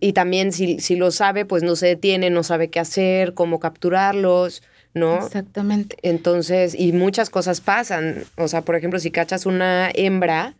Y 0.00 0.12
también 0.12 0.52
si, 0.52 0.80
si 0.80 0.96
lo 0.96 1.10
sabe, 1.10 1.44
pues 1.44 1.62
no 1.62 1.76
se 1.76 1.86
detiene, 1.86 2.30
no 2.30 2.42
sabe 2.42 2.68
qué 2.68 2.80
hacer, 2.80 3.34
cómo 3.34 3.60
capturarlos, 3.60 4.62
¿no? 4.94 5.18
Exactamente. 5.24 5.96
Entonces, 6.02 6.74
y 6.76 6.92
muchas 6.92 7.30
cosas 7.30 7.60
pasan. 7.60 8.24
O 8.36 8.48
sea, 8.48 8.62
por 8.62 8.76
ejemplo, 8.76 8.98
si 8.98 9.10
cachas 9.10 9.46
una 9.46 9.90
hembra, 9.94 10.56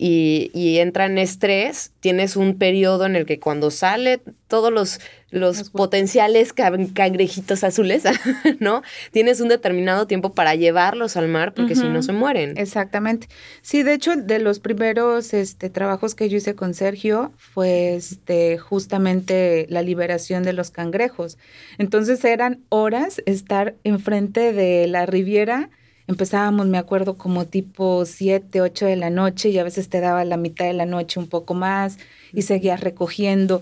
y, 0.00 0.78
entra 0.78 1.06
en 1.06 1.18
estrés, 1.18 1.92
tienes 1.98 2.36
un 2.36 2.56
periodo 2.56 3.04
en 3.04 3.16
el 3.16 3.26
que 3.26 3.40
cuando 3.40 3.72
sale 3.72 4.20
todos 4.46 4.72
los, 4.72 5.00
los 5.30 5.70
potenciales 5.70 6.52
cangrejitos 6.52 7.64
azules, 7.64 8.04
¿no? 8.60 8.82
Tienes 9.10 9.40
un 9.40 9.48
determinado 9.48 10.06
tiempo 10.06 10.34
para 10.34 10.54
llevarlos 10.54 11.16
al 11.16 11.26
mar 11.26 11.52
porque 11.52 11.74
si 11.74 11.82
no 11.88 12.02
se 12.02 12.12
mueren. 12.12 12.56
Exactamente. 12.56 13.28
Sí, 13.60 13.82
de 13.82 13.94
hecho, 13.94 14.14
de 14.14 14.38
los 14.38 14.60
primeros 14.60 15.34
este, 15.34 15.68
trabajos 15.68 16.14
que 16.14 16.28
yo 16.28 16.36
hice 16.36 16.54
con 16.54 16.74
Sergio 16.74 17.32
fue 17.36 17.96
este, 17.96 18.56
justamente 18.56 19.66
la 19.68 19.82
liberación 19.82 20.44
de 20.44 20.52
los 20.52 20.70
cangrejos. 20.70 21.38
Entonces 21.76 22.24
eran 22.24 22.60
horas 22.68 23.20
estar 23.26 23.74
enfrente 23.82 24.52
de 24.52 24.86
la 24.86 25.06
riviera 25.06 25.70
Empezábamos, 26.08 26.66
me 26.66 26.78
acuerdo, 26.78 27.18
como 27.18 27.44
tipo 27.44 28.06
7, 28.06 28.62
8 28.62 28.86
de 28.86 28.96
la 28.96 29.10
noche 29.10 29.50
y 29.50 29.58
a 29.58 29.62
veces 29.62 29.90
te 29.90 30.00
daba 30.00 30.24
la 30.24 30.38
mitad 30.38 30.64
de 30.64 30.72
la 30.72 30.86
noche 30.86 31.20
un 31.20 31.26
poco 31.26 31.52
más 31.52 31.98
y 32.32 32.42
seguías 32.42 32.80
recogiendo. 32.80 33.60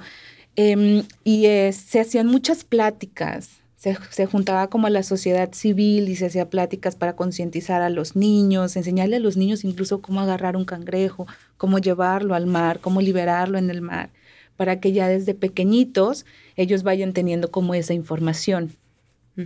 Em, 0.54 1.02
y 1.24 1.46
se 1.72 2.00
hacían 2.00 2.28
muchas 2.28 2.62
pláticas, 2.62 3.58
se, 3.74 3.98
se, 4.10 4.26
juntaba 4.26 4.68
como 4.68 4.88
la 4.88 5.02
sociedad 5.02 5.52
civil 5.52 6.08
y 6.08 6.14
se 6.14 6.26
hacía 6.26 6.48
pláticas 6.48 6.94
para 6.94 7.16
concientizar 7.16 7.82
a 7.82 7.90
los 7.90 8.14
niños, 8.14 8.76
enseñarle 8.76 9.16
a 9.16 9.20
los 9.20 9.36
niños 9.36 9.64
incluso 9.64 10.00
cómo 10.00 10.20
agarrar 10.20 10.56
un 10.56 10.64
cangrejo, 10.64 11.26
cómo 11.56 11.78
llevarlo 11.78 12.36
al 12.36 12.46
mar, 12.46 12.78
cómo 12.80 13.00
liberarlo 13.00 13.58
en 13.58 13.70
el 13.70 13.82
mar, 13.82 14.10
para 14.56 14.78
que 14.78 14.92
ya 14.92 15.08
desde 15.08 15.34
pequeñitos 15.34 16.24
ellos 16.54 16.84
vayan 16.84 17.12
teniendo 17.12 17.50
como 17.50 17.74
esa 17.74 17.92
información. 17.92 18.76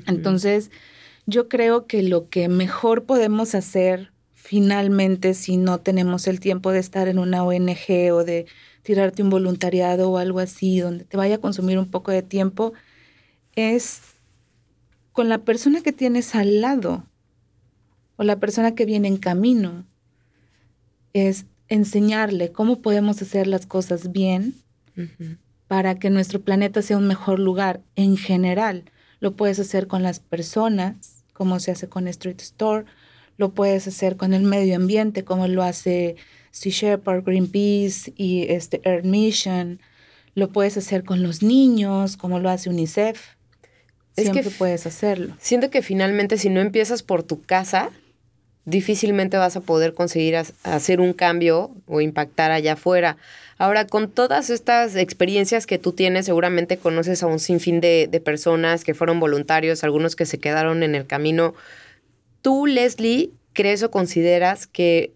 Entonces, 0.07 0.71
yo 1.31 1.49
creo 1.49 1.87
que 1.87 2.03
lo 2.03 2.29
que 2.29 2.49
mejor 2.49 3.05
podemos 3.05 3.55
hacer 3.55 4.13
finalmente 4.35 5.35
si 5.35 5.57
no 5.57 5.79
tenemos 5.79 6.27
el 6.27 6.41
tiempo 6.41 6.73
de 6.73 6.81
estar 6.81 7.07
en 7.07 7.19
una 7.19 7.45
ONG 7.45 8.13
o 8.13 8.25
de 8.25 8.47
tirarte 8.83 9.23
un 9.23 9.31
voluntariado 9.31 10.11
o 10.11 10.19
algo 10.19 10.41
así, 10.41 10.81
donde 10.81 11.05
te 11.05 11.17
vaya 11.17 11.37
a 11.37 11.41
consumir 11.41 11.79
un 11.79 11.89
poco 11.91 12.11
de 12.11 12.23
tiempo, 12.23 12.73
es 13.55 14.01
con 15.13 15.29
la 15.29 15.39
persona 15.39 15.83
que 15.83 15.93
tienes 15.93 16.35
al 16.35 16.61
lado 16.61 17.05
o 18.17 18.25
la 18.25 18.41
persona 18.41 18.75
que 18.75 18.87
viene 18.87 19.09
en 19.09 19.19
camino, 19.19 19.87
es 21.13 21.47
enseñarle 21.69 22.51
cómo 22.51 22.83
podemos 22.83 23.23
hacer 23.23 23.47
las 23.47 23.67
cosas 23.67 24.11
bien 24.13 24.55
para 25.69 25.95
que 25.95 26.11
nuestro 26.11 26.41
planeta 26.41 26.83
sea 26.83 26.99
un 26.99 27.07
mejor 27.07 27.39
lugar 27.39 27.83
en 27.95 28.17
general. 28.17 28.85
Lo 29.21 29.37
puedes 29.37 29.61
hacer 29.61 29.87
con 29.87 30.03
las 30.03 30.19
personas, 30.19 31.20
como 31.41 31.59
se 31.59 31.71
hace 31.71 31.89
con 31.89 32.07
Street 32.07 32.39
Store, 32.43 32.85
lo 33.39 33.55
puedes 33.55 33.89
hacer 33.89 34.19
con 34.19 34.35
el 34.35 34.43
medio 34.43 34.77
ambiente, 34.77 35.25
como 35.25 35.49
lo 35.49 35.63
hace 35.63 36.17
Sea 36.51 36.71
Shepherd, 36.71 37.25
Greenpeace 37.25 38.13
y 38.15 38.45
este 38.51 38.83
Earth 38.85 39.07
Mission, 39.07 39.81
lo 40.35 40.51
puedes 40.51 40.77
hacer 40.77 41.03
con 41.03 41.23
los 41.23 41.43
niños, 41.43 42.19
como 42.19 42.41
lo 42.41 42.51
hace 42.51 42.69
UNICEF. 42.69 43.23
Es 44.17 44.25
Siempre 44.25 44.43
que 44.43 44.51
puedes 44.51 44.85
hacerlo. 44.85 45.35
Siento 45.41 45.71
que 45.71 45.81
finalmente 45.81 46.37
si 46.37 46.51
no 46.51 46.61
empiezas 46.61 47.03
por 47.03 47.23
tu 47.23 47.41
casa, 47.41 47.89
difícilmente 48.67 49.39
vas 49.39 49.57
a 49.57 49.63
poder 49.63 49.95
conseguir 49.95 50.37
hacer 50.37 51.01
un 51.01 51.15
cambio 51.15 51.75
o 51.87 52.03
impactar 52.03 52.51
allá 52.51 52.75
afuera. 52.75 53.17
Ahora, 53.61 53.87
con 53.87 54.11
todas 54.11 54.49
estas 54.49 54.97
experiencias 54.97 55.67
que 55.67 55.77
tú 55.77 55.93
tienes, 55.93 56.25
seguramente 56.25 56.79
conoces 56.79 57.23
a 57.23 57.27
un 57.27 57.39
sinfín 57.39 57.83
de, 57.83 58.09
de 58.11 58.19
personas 58.19 58.85
que 58.85 58.95
fueron 58.95 59.21
voluntarios, 59.21 59.85
algunos 59.85 60.17
que 60.17 60.25
se 60.25 60.39
quedaron 60.39 60.83
en 60.83 60.95
el 60.95 61.07
camino. 61.07 61.53
¿Tú, 62.41 62.65
Leslie, 62.65 63.33
crees 63.53 63.83
o 63.83 63.91
consideras 63.91 64.67
que 64.67 65.13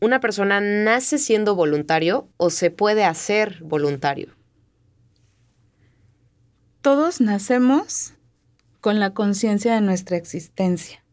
una 0.00 0.18
persona 0.18 0.60
nace 0.60 1.18
siendo 1.18 1.54
voluntario 1.54 2.26
o 2.36 2.50
se 2.50 2.72
puede 2.72 3.04
hacer 3.04 3.58
voluntario? 3.62 4.34
Todos 6.82 7.20
nacemos 7.20 8.14
con 8.80 8.98
la 8.98 9.14
conciencia 9.14 9.76
de 9.76 9.82
nuestra 9.82 10.16
existencia. 10.16 11.04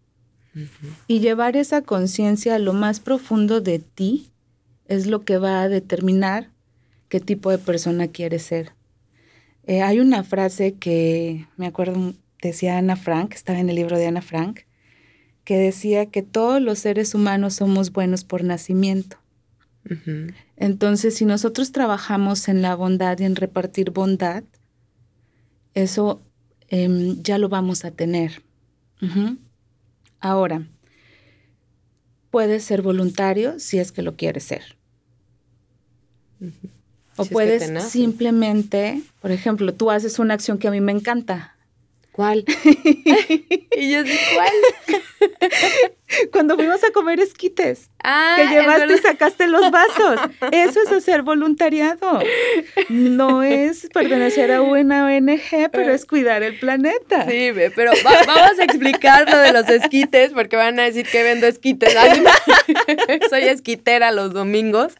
Y 1.06 1.20
llevar 1.20 1.58
esa 1.58 1.84
conciencia 1.84 2.56
a 2.56 2.60
lo 2.60 2.74
más 2.74 3.00
profundo 3.00 3.62
de 3.62 3.78
ti 3.78 4.32
es 4.88 5.06
lo 5.06 5.24
que 5.26 5.38
va 5.38 5.62
a 5.62 5.70
determinar 5.70 6.55
qué 7.16 7.22
tipo 7.22 7.50
de 7.50 7.60
persona 7.60 8.10
quieres 8.10 8.44
ser. 8.44 8.74
Eh, 9.64 9.82
hay 9.82 10.02
una 10.02 10.26
frase 10.26 10.74
que 10.74 11.48
me 11.56 11.66
acuerdo, 11.66 12.14
decía 12.42 12.78
Ana 12.78 12.98
Frank, 12.98 13.34
estaba 13.34 13.58
en 13.60 13.70
el 13.70 13.78
libro 13.78 13.98
de 13.98 14.08
Ana 14.08 14.22
Frank, 14.22 14.64
que 15.46 15.56
decía 15.58 16.08
que 16.08 16.24
todos 16.24 16.62
los 16.62 16.80
seres 16.80 17.16
humanos 17.16 17.54
somos 17.54 17.94
buenos 17.94 18.26
por 18.26 18.44
nacimiento. 18.44 19.16
Entonces, 20.58 21.16
si 21.16 21.24
nosotros 21.24 21.72
trabajamos 21.72 22.50
en 22.50 22.62
la 22.62 22.76
bondad 22.76 23.18
y 23.20 23.24
en 23.24 23.38
repartir 23.38 23.92
bondad, 23.92 24.44
eso 25.74 26.22
em, 26.68 27.24
ya 27.24 27.38
lo 27.38 27.48
vamos 27.48 27.86
a 27.86 27.92
tener. 27.92 28.44
Ahora, 30.20 30.68
puedes 32.30 32.66
ser 32.66 32.82
voluntario 32.82 33.58
si 33.58 33.80
es 33.80 33.94
que 33.94 34.02
lo 34.02 34.18
quieres 34.18 34.44
ser. 34.44 34.76
O 37.18 37.26
puedes 37.26 37.84
simplemente, 37.84 39.02
por 39.22 39.32
ejemplo, 39.32 39.74
tú 39.74 39.92
haces 39.92 40.20
una 40.20 40.34
acción 40.34 40.58
que 40.58 40.68
a 40.68 40.72
mí 40.72 40.82
me 40.82 40.92
encanta. 40.92 41.56
¿Cuál? 42.12 42.46
y 42.66 43.92
yo 43.92 44.06
sí, 44.06 44.18
¿cuál? 44.34 45.32
Cuando 46.32 46.56
fuimos 46.56 46.84
a 46.84 46.92
comer 46.92 47.20
esquites, 47.20 47.90
ah, 48.04 48.36
que 48.38 48.48
llevaste 48.48 48.94
y 48.94 48.98
sacaste 48.98 49.48
los 49.48 49.72
vasos. 49.72 50.20
Eso 50.52 50.80
es 50.82 50.92
hacer 50.92 51.24
voluntariado. 51.24 52.20
No 52.90 53.44
es 53.44 53.88
pertenecer 53.94 54.52
a 54.52 54.62
una 54.62 55.06
ONG, 55.06 55.72
pero 55.72 55.94
es 55.94 56.06
cuidar 56.06 56.44
el 56.44 56.60
planeta. 56.60 57.26
Sí, 57.28 57.52
pero 57.76 57.92
vamos 58.04 58.60
a 58.60 58.64
explicar 58.64 59.30
lo 59.30 59.40
de 59.40 59.52
los 59.52 59.68
esquites, 59.70 60.32
porque 60.34 60.56
van 60.56 60.80
a 60.80 60.84
decir 60.84 61.08
que 61.08 61.24
vendo 61.24 61.48
esquites. 61.48 61.96
Soy 63.30 63.44
esquitera 63.44 64.12
los 64.12 64.34
domingos. 64.34 64.94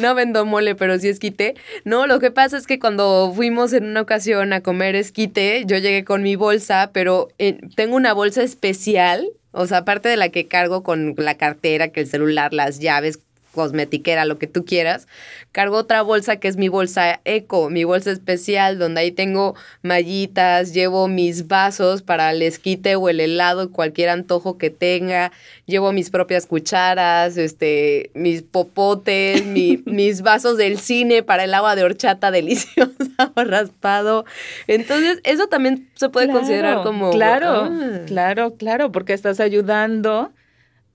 No 0.00 0.14
vendo 0.14 0.44
mole, 0.44 0.74
pero 0.74 0.98
sí 0.98 1.08
esquite. 1.08 1.54
No, 1.84 2.06
lo 2.06 2.18
que 2.18 2.30
pasa 2.30 2.56
es 2.56 2.66
que 2.66 2.78
cuando 2.78 3.32
fuimos 3.34 3.72
en 3.72 3.84
una 3.84 4.00
ocasión 4.00 4.52
a 4.52 4.60
comer 4.60 4.96
esquite, 4.96 5.64
yo 5.66 5.78
llegué 5.78 6.04
con 6.04 6.22
mi 6.22 6.36
bolsa, 6.36 6.90
pero 6.92 7.28
eh, 7.38 7.58
tengo 7.76 7.96
una 7.96 8.12
bolsa 8.12 8.42
especial 8.42 9.30
o 9.52 9.66
sea, 9.66 9.78
aparte 9.78 10.08
de 10.08 10.16
la 10.16 10.30
que 10.30 10.48
cargo 10.48 10.82
con 10.82 11.14
la 11.16 11.36
cartera, 11.36 11.88
que 11.88 12.00
el 12.00 12.06
celular, 12.06 12.52
las 12.52 12.80
llaves, 12.80 13.20
cosmetiquera, 13.52 14.24
lo 14.24 14.38
que 14.38 14.46
tú 14.46 14.64
quieras, 14.64 15.06
cargo 15.52 15.76
otra 15.76 16.02
bolsa 16.02 16.36
que 16.36 16.48
es 16.48 16.56
mi 16.56 16.68
bolsa 16.68 17.20
eco, 17.24 17.70
mi 17.70 17.84
bolsa 17.84 18.10
especial, 18.10 18.78
donde 18.78 19.02
ahí 19.02 19.12
tengo 19.12 19.54
mallitas, 19.82 20.72
llevo 20.72 21.08
mis 21.08 21.46
vasos 21.46 22.02
para 22.02 22.30
el 22.30 22.42
esquite 22.42 22.96
o 22.96 23.08
el 23.08 23.20
helado, 23.20 23.70
cualquier 23.70 24.08
antojo 24.08 24.58
que 24.58 24.70
tenga, 24.70 25.32
llevo 25.66 25.92
mis 25.92 26.10
propias 26.10 26.46
cucharas, 26.46 27.36
este, 27.36 28.10
mis 28.14 28.42
popotes, 28.42 29.44
mis 29.46 30.22
vasos 30.22 30.56
del 30.56 30.78
cine 30.78 31.22
para 31.22 31.44
el 31.44 31.54
agua 31.54 31.76
de 31.76 31.84
horchata 31.84 32.30
deliciosa 32.30 32.90
o 33.34 33.44
raspado. 33.44 34.24
Entonces, 34.66 35.20
eso 35.24 35.46
también 35.46 35.88
se 35.94 36.08
puede 36.08 36.28
considerar 36.28 36.82
como... 36.82 37.10
Claro, 37.10 37.68
ah. 37.70 38.00
claro, 38.06 38.54
claro, 38.56 38.92
porque 38.92 39.12
estás 39.12 39.40
ayudando 39.40 40.32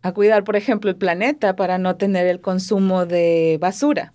a 0.02 0.14
cuidar, 0.14 0.44
por 0.44 0.56
ejemplo, 0.56 0.90
el 0.90 0.96
planeta 0.96 1.56
para 1.56 1.78
no 1.78 1.96
tener 1.98 2.28
el 2.28 2.42
consumo 2.42 3.06
de 3.06 3.58
basura. 3.60 4.14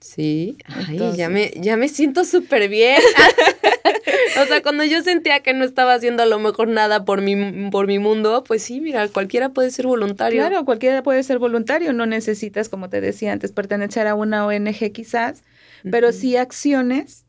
Sí, 0.00 0.56
Ay, 0.66 1.16
ya, 1.16 1.28
me, 1.28 1.50
ya 1.56 1.76
me 1.76 1.88
siento 1.88 2.24
súper 2.24 2.68
bien. 2.68 3.00
o 4.40 4.46
sea, 4.46 4.62
cuando 4.62 4.84
yo 4.84 5.02
sentía 5.02 5.40
que 5.40 5.52
no 5.54 5.64
estaba 5.64 5.94
haciendo 5.94 6.22
a 6.22 6.26
lo 6.26 6.38
mejor 6.38 6.68
nada 6.68 7.04
por 7.04 7.20
mi, 7.20 7.70
por 7.70 7.88
mi 7.88 7.98
mundo, 7.98 8.44
pues 8.46 8.62
sí, 8.62 8.80
mira, 8.80 9.08
cualquiera 9.08 9.48
puede 9.48 9.72
ser 9.72 9.88
voluntario. 9.88 10.40
Claro, 10.40 10.64
cualquiera 10.64 11.02
puede 11.02 11.24
ser 11.24 11.40
voluntario. 11.40 11.92
No 11.92 12.06
necesitas, 12.06 12.68
como 12.68 12.88
te 12.88 13.00
decía 13.00 13.32
antes, 13.32 13.50
pertenecer 13.50 14.06
a 14.06 14.14
una 14.14 14.46
ONG 14.46 14.92
quizás, 14.92 15.42
pero 15.90 16.12
sí 16.12 16.36
acciones 16.36 17.24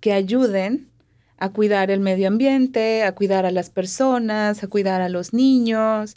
que 0.00 0.12
ayuden 0.12 0.88
a 1.36 1.50
cuidar 1.50 1.92
el 1.92 2.00
medio 2.00 2.26
ambiente, 2.26 3.04
a 3.04 3.14
cuidar 3.14 3.46
a 3.46 3.52
las 3.52 3.70
personas, 3.70 4.64
a 4.64 4.66
cuidar 4.66 5.02
a 5.02 5.08
los 5.08 5.32
niños. 5.32 6.16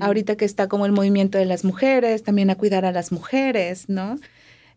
Ahorita 0.00 0.36
que 0.36 0.44
está 0.44 0.68
como 0.68 0.86
el 0.86 0.92
movimiento 0.92 1.38
de 1.38 1.44
las 1.44 1.64
mujeres, 1.64 2.22
también 2.22 2.50
a 2.50 2.54
cuidar 2.54 2.84
a 2.84 2.92
las 2.92 3.12
mujeres, 3.12 3.88
¿no? 3.88 4.18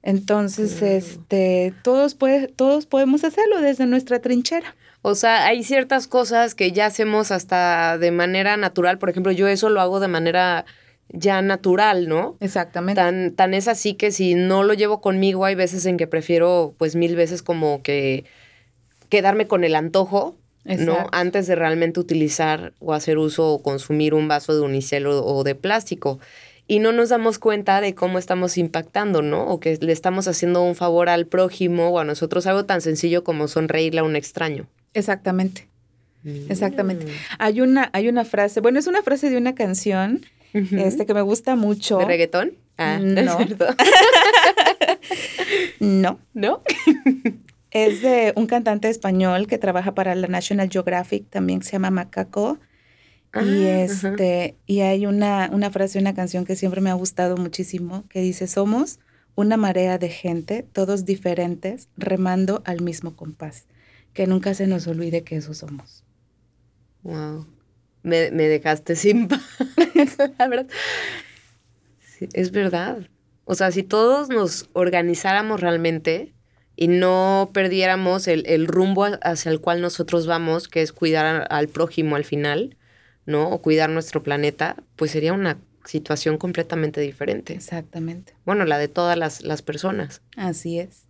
Entonces, 0.03 0.83
este, 0.83 1.73
todos, 1.83 2.13
puede, 2.13 2.47
todos 2.47 2.85
podemos 2.85 3.23
hacerlo 3.23 3.59
desde 3.61 3.87
nuestra 3.87 4.19
trinchera. 4.19 4.75
O 5.01 5.15
sea, 5.15 5.45
hay 5.45 5.63
ciertas 5.63 6.07
cosas 6.07 6.53
que 6.53 6.71
ya 6.71 6.85
hacemos 6.85 7.31
hasta 7.31 7.97
de 7.97 8.11
manera 8.11 8.55
natural. 8.55 8.99
Por 8.99 9.09
ejemplo, 9.09 9.31
yo 9.31 9.47
eso 9.47 9.69
lo 9.69 9.81
hago 9.81 9.99
de 9.99 10.07
manera 10.07 10.65
ya 11.09 11.41
natural, 11.41 12.07
¿no? 12.07 12.37
Exactamente. 12.39 13.01
Tan, 13.01 13.31
tan 13.31 13.53
es 13.53 13.67
así 13.67 13.95
que 13.95 14.11
si 14.11 14.35
no 14.35 14.63
lo 14.63 14.73
llevo 14.73 15.01
conmigo, 15.01 15.45
hay 15.45 15.55
veces 15.55 15.85
en 15.85 15.97
que 15.97 16.07
prefiero, 16.07 16.75
pues 16.77 16.95
mil 16.95 17.15
veces 17.15 17.41
como 17.41 17.81
que 17.81 18.25
quedarme 19.09 19.47
con 19.47 19.63
el 19.63 19.75
antojo, 19.75 20.35
¿no? 20.65 21.07
Antes 21.11 21.47
de 21.47 21.55
realmente 21.55 21.99
utilizar 21.99 22.73
o 22.79 22.93
hacer 22.93 23.17
uso 23.17 23.47
o 23.47 23.61
consumir 23.61 24.13
un 24.13 24.27
vaso 24.27 24.53
de 24.53 24.61
unicel 24.61 25.07
o 25.07 25.43
de 25.43 25.55
plástico 25.55 26.19
y 26.67 26.79
no 26.79 26.91
nos 26.91 27.09
damos 27.09 27.37
cuenta 27.37 27.79
de 27.79 27.93
cómo 27.93 28.17
estamos 28.17 28.57
impactando, 28.57 29.21
¿no? 29.21 29.45
O 29.45 29.59
que 29.59 29.77
le 29.79 29.91
estamos 29.91 30.27
haciendo 30.27 30.63
un 30.63 30.75
favor 30.75 31.09
al 31.09 31.27
prójimo 31.27 31.89
o 31.89 31.99
a 31.99 32.03
nosotros, 32.03 32.47
algo 32.47 32.65
tan 32.65 32.81
sencillo 32.81 33.23
como 33.23 33.47
sonreírle 33.47 33.99
a 33.99 34.03
un 34.03 34.15
extraño. 34.15 34.67
Exactamente. 34.93 35.67
Mm. 36.23 36.49
Exactamente. 36.49 37.05
Hay 37.37 37.61
una, 37.61 37.89
hay 37.93 38.09
una 38.09 38.25
frase, 38.25 38.61
bueno, 38.61 38.79
es 38.79 38.87
una 38.87 39.03
frase 39.03 39.29
de 39.29 39.37
una 39.37 39.53
canción 39.53 40.25
este, 40.53 41.05
que 41.05 41.13
me 41.13 41.21
gusta 41.21 41.55
mucho. 41.55 41.97
¿De 41.97 42.05
reggaetón? 42.05 42.53
Ah, 42.77 42.97
no. 42.99 43.37
no. 45.79 46.19
¿No? 46.33 46.61
es 47.75 48.01
de 48.01 48.31
un 48.37 48.47
cantante 48.47 48.87
español 48.87 49.47
que 49.47 49.57
trabaja 49.57 49.93
para 49.93 50.15
la 50.15 50.27
National 50.29 50.69
Geographic, 50.71 51.29
también 51.29 51.61
se 51.61 51.73
llama 51.73 51.91
Macaco 51.91 52.57
y 53.33 53.65
ah, 53.65 53.83
este, 53.83 54.55
y 54.65 54.79
hay 54.79 55.05
una, 55.05 55.49
una 55.51 55.69
frase, 55.69 55.99
una 55.99 56.15
canción 56.15 56.45
que 56.45 56.55
siempre 56.55 56.79
me 56.79 56.89
ha 56.89 56.93
gustado 56.93 57.35
muchísimo, 57.35 58.05
que 58.07 58.21
dice, 58.21 58.47
somos 58.47 58.99
una 59.35 59.57
marea 59.57 59.97
de 59.97 60.07
gente, 60.07 60.63
todos 60.63 61.03
diferentes, 61.03 61.89
remando 61.97 62.63
al 62.65 62.81
mismo 62.81 63.17
compás. 63.17 63.65
Que 64.13 64.25
nunca 64.25 64.53
se 64.53 64.67
nos 64.67 64.87
olvide 64.87 65.25
que 65.25 65.35
eso 65.35 65.53
somos. 65.53 66.05
Wow. 67.03 67.45
Me, 68.03 68.31
dejaste 68.31 68.95
sin 68.95 69.27
paz. 69.27 69.41
La 70.39 70.47
verdad. 70.47 70.67
es 72.31 72.51
verdad. 72.51 73.09
O 73.43 73.53
sea, 73.53 73.69
si 73.71 73.83
todos 73.83 74.29
nos 74.29 74.69
organizáramos 74.71 75.59
realmente 75.59 76.34
y 76.75 76.87
no 76.87 77.49
perdiéramos 77.53 78.27
el, 78.27 78.45
el 78.47 78.67
rumbo 78.67 79.05
hacia 79.21 79.51
el 79.51 79.61
cual 79.61 79.81
nosotros 79.81 80.27
vamos, 80.27 80.67
que 80.67 80.81
es 80.81 80.91
cuidar 80.91 81.47
al 81.49 81.67
prójimo 81.67 82.15
al 82.15 82.25
final, 82.25 82.75
¿no? 83.25 83.49
O 83.49 83.61
cuidar 83.61 83.89
nuestro 83.89 84.23
planeta, 84.23 84.75
pues 84.95 85.11
sería 85.11 85.33
una 85.33 85.57
situación 85.85 86.37
completamente 86.37 87.01
diferente. 87.01 87.53
Exactamente. 87.53 88.33
Bueno, 88.45 88.65
la 88.65 88.77
de 88.77 88.87
todas 88.87 89.17
las, 89.17 89.61
personas. 89.61 90.21
Así 90.35 90.79
es. 90.79 91.03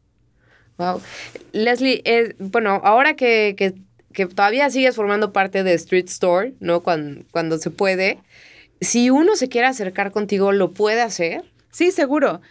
Wow. 0.77 1.01
Leslie, 1.53 2.03
bueno, 2.37 2.81
ahora 2.83 3.15
que, 3.15 3.55
que, 3.57 4.25
todavía 4.27 4.69
sigues 4.69 4.95
formando 4.95 5.33
parte 5.33 5.63
de 5.63 5.73
Street 5.73 6.07
Store, 6.07 6.53
¿no? 6.59 6.81
Cuando, 6.83 7.25
cuando 7.31 7.57
se 7.57 7.71
puede, 7.71 8.19
si 8.81 9.09
uno 9.09 9.35
se 9.35 9.49
quiere 9.49 9.67
acercar 9.67 10.11
contigo, 10.11 10.51
¿lo 10.51 10.73
puede 10.73 11.01
hacer? 11.01 11.43
Sí, 11.71 11.91
seguro. 11.91 12.41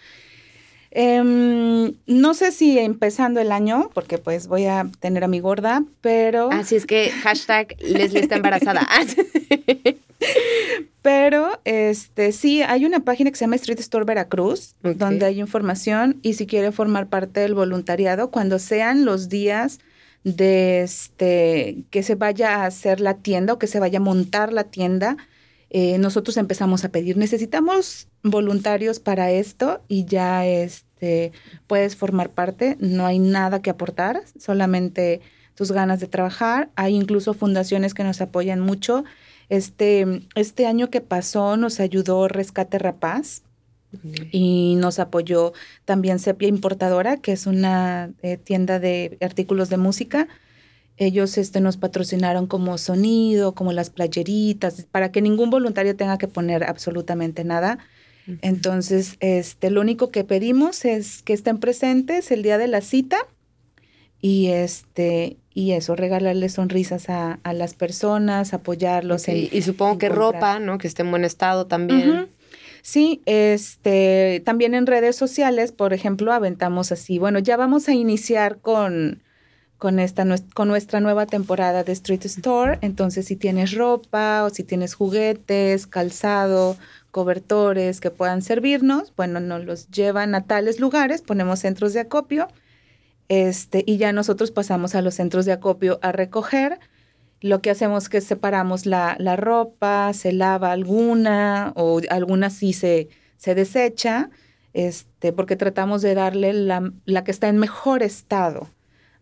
Em, 0.96 1.92
no 2.06 2.34
sé 2.34 2.52
si 2.52 2.78
empezando 2.78 3.40
el 3.40 3.50
año, 3.50 3.90
porque 3.94 4.18
pues 4.18 4.46
voy 4.46 4.66
a 4.66 4.88
tener 5.00 5.24
a 5.24 5.28
mi 5.28 5.40
gorda, 5.40 5.84
pero... 6.00 6.52
Así 6.52 6.76
es 6.76 6.86
que 6.86 7.10
hashtag 7.10 7.76
Leslie 7.80 8.20
está 8.20 8.36
embarazada. 8.36 8.86
pero 11.02 11.60
este 11.64 12.30
sí, 12.30 12.62
hay 12.62 12.84
una 12.84 13.00
página 13.00 13.30
que 13.30 13.36
se 13.36 13.44
llama 13.44 13.56
Street 13.56 13.80
Store 13.80 14.04
Veracruz, 14.04 14.76
donde 14.82 15.26
hay 15.26 15.40
información 15.40 16.20
y 16.22 16.34
si 16.34 16.46
quiere 16.46 16.70
formar 16.70 17.08
parte 17.08 17.40
del 17.40 17.54
voluntariado, 17.54 18.30
cuando 18.30 18.60
sean 18.60 19.04
los 19.04 19.28
días 19.28 19.80
de 20.22 20.82
este 20.82 21.84
que 21.90 22.02
se 22.04 22.14
vaya 22.14 22.62
a 22.62 22.66
hacer 22.66 23.00
la 23.00 23.14
tienda 23.14 23.54
o 23.54 23.58
que 23.58 23.66
se 23.66 23.80
vaya 23.80 23.98
a 23.98 24.02
montar 24.02 24.52
la 24.52 24.64
tienda, 24.64 25.16
eh, 25.70 25.98
nosotros 25.98 26.36
empezamos 26.36 26.84
a 26.84 26.90
pedir, 26.90 27.16
necesitamos 27.16 28.06
voluntarios 28.22 29.00
para 29.00 29.32
esto 29.32 29.82
y 29.88 30.04
ya 30.04 30.46
este, 30.94 31.32
puedes 31.66 31.96
formar 31.96 32.30
parte, 32.30 32.76
no 32.80 33.06
hay 33.06 33.18
nada 33.18 33.60
que 33.60 33.70
aportar, 33.70 34.22
solamente 34.38 35.20
tus 35.54 35.72
ganas 35.72 36.00
de 36.00 36.08
trabajar. 36.08 36.70
Hay 36.76 36.94
incluso 36.94 37.34
fundaciones 37.34 37.94
que 37.94 38.04
nos 38.04 38.20
apoyan 38.20 38.60
mucho. 38.60 39.04
Este, 39.48 40.22
este 40.34 40.66
año 40.66 40.90
que 40.90 41.00
pasó 41.00 41.56
nos 41.56 41.80
ayudó 41.80 42.28
Rescate 42.28 42.78
Rapaz, 42.78 43.42
y 44.32 44.74
nos 44.78 44.98
apoyó 44.98 45.52
también 45.84 46.18
Sepia 46.18 46.48
Importadora, 46.48 47.18
que 47.18 47.30
es 47.30 47.46
una 47.46 48.12
eh, 48.22 48.38
tienda 48.38 48.80
de 48.80 49.16
artículos 49.20 49.68
de 49.68 49.76
música. 49.76 50.26
Ellos 50.96 51.38
este, 51.38 51.60
nos 51.60 51.76
patrocinaron 51.76 52.48
como 52.48 52.76
sonido, 52.76 53.54
como 53.54 53.72
las 53.72 53.90
playeritas, 53.90 54.84
para 54.90 55.12
que 55.12 55.22
ningún 55.22 55.48
voluntario 55.48 55.94
tenga 55.94 56.18
que 56.18 56.26
poner 56.26 56.64
absolutamente 56.64 57.44
nada. 57.44 57.78
Entonces, 58.40 59.16
este, 59.20 59.70
lo 59.70 59.80
único 59.80 60.10
que 60.10 60.24
pedimos 60.24 60.84
es 60.84 61.22
que 61.22 61.32
estén 61.32 61.58
presentes 61.58 62.30
el 62.30 62.42
día 62.42 62.56
de 62.56 62.68
la 62.68 62.80
cita 62.80 63.18
y 64.20 64.48
este 64.48 65.36
y 65.52 65.72
eso, 65.72 65.94
regalarles 65.94 66.54
sonrisas 66.54 67.08
a, 67.08 67.38
las 67.52 67.74
personas, 67.74 68.54
apoyarlos. 68.54 69.28
y 69.28 69.62
supongo 69.62 69.98
que 69.98 70.08
ropa, 70.08 70.58
¿no? 70.58 70.78
Que 70.78 70.88
esté 70.88 71.02
en 71.02 71.10
buen 71.12 71.24
estado 71.24 71.66
también. 71.66 72.28
Sí, 72.82 73.22
este, 73.24 74.42
también 74.44 74.74
en 74.74 74.86
redes 74.86 75.14
sociales, 75.14 75.70
por 75.70 75.92
ejemplo, 75.92 76.32
aventamos 76.32 76.90
así, 76.90 77.18
bueno, 77.18 77.38
ya 77.38 77.56
vamos 77.56 77.88
a 77.88 77.92
iniciar 77.92 78.58
con 78.58 79.22
con, 79.78 79.98
esta, 79.98 80.24
con 80.54 80.68
nuestra 80.68 81.00
nueva 81.00 81.26
temporada 81.26 81.84
de 81.84 81.92
Street 81.92 82.24
Store. 82.24 82.78
Entonces, 82.80 83.26
si 83.26 83.36
tienes 83.36 83.74
ropa 83.74 84.44
o 84.44 84.50
si 84.50 84.64
tienes 84.64 84.94
juguetes, 84.94 85.86
calzado, 85.86 86.78
cobertores 87.14 88.00
que 88.00 88.10
puedan 88.10 88.42
servirnos, 88.42 89.12
bueno, 89.16 89.38
nos 89.38 89.64
los 89.64 89.88
llevan 89.88 90.34
a 90.34 90.46
tales 90.48 90.80
lugares, 90.80 91.22
ponemos 91.22 91.60
centros 91.60 91.92
de 91.92 92.00
acopio, 92.00 92.48
este, 93.28 93.84
y 93.86 93.98
ya 93.98 94.12
nosotros 94.12 94.50
pasamos 94.50 94.96
a 94.96 95.00
los 95.00 95.14
centros 95.14 95.44
de 95.44 95.52
acopio 95.52 96.00
a 96.02 96.10
recoger. 96.10 96.80
Lo 97.40 97.62
que 97.62 97.70
hacemos 97.70 98.02
es 98.02 98.08
que 98.08 98.20
separamos 98.20 98.84
la, 98.84 99.14
la 99.20 99.36
ropa, 99.36 100.12
se 100.12 100.32
lava 100.32 100.72
alguna 100.72 101.72
o 101.76 102.00
alguna 102.10 102.50
sí 102.50 102.72
se, 102.72 103.10
se 103.36 103.54
desecha, 103.54 104.30
este, 104.72 105.32
porque 105.32 105.54
tratamos 105.54 106.02
de 106.02 106.16
darle 106.16 106.52
la, 106.52 106.92
la 107.04 107.22
que 107.22 107.30
está 107.30 107.46
en 107.46 107.58
mejor 107.58 108.02
estado 108.02 108.66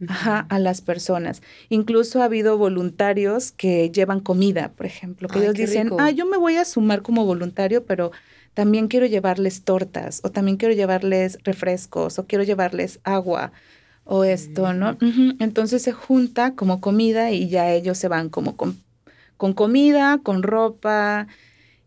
a 0.08 0.58
las 0.58 0.80
personas. 0.80 1.42
Incluso 1.68 2.22
ha 2.22 2.24
habido 2.24 2.58
voluntarios 2.58 3.52
que 3.52 3.90
llevan 3.90 4.20
comida, 4.20 4.72
por 4.72 4.86
ejemplo, 4.86 5.28
que 5.28 5.38
ellos 5.38 5.54
dicen, 5.54 5.90
ah, 5.98 6.10
yo 6.10 6.26
me 6.26 6.36
voy 6.36 6.56
a 6.56 6.64
sumar 6.64 7.02
como 7.02 7.24
voluntario, 7.24 7.84
pero 7.84 8.12
también 8.54 8.88
quiero 8.88 9.06
llevarles 9.06 9.62
tortas, 9.62 10.20
o 10.24 10.31
también 10.31 10.56
quiero 10.56 10.74
llevarles 10.74 11.38
refrescos, 11.44 12.18
o 12.18 12.27
quiero 12.27 12.44
llevarles 12.44 13.00
agua, 13.04 13.52
o 14.04 14.24
esto, 14.24 14.72
¿no? 14.72 14.96
Entonces 15.38 15.83
se 15.83 15.92
junta 15.92 16.54
como 16.54 16.81
comida 16.81 17.31
y 17.31 17.48
ya 17.48 17.70
ellos 17.72 17.98
se 17.98 18.08
van 18.08 18.29
como 18.29 18.56
con, 18.56 18.77
con 19.37 19.52
comida, 19.52 20.18
con 20.22 20.42
ropa. 20.42 21.29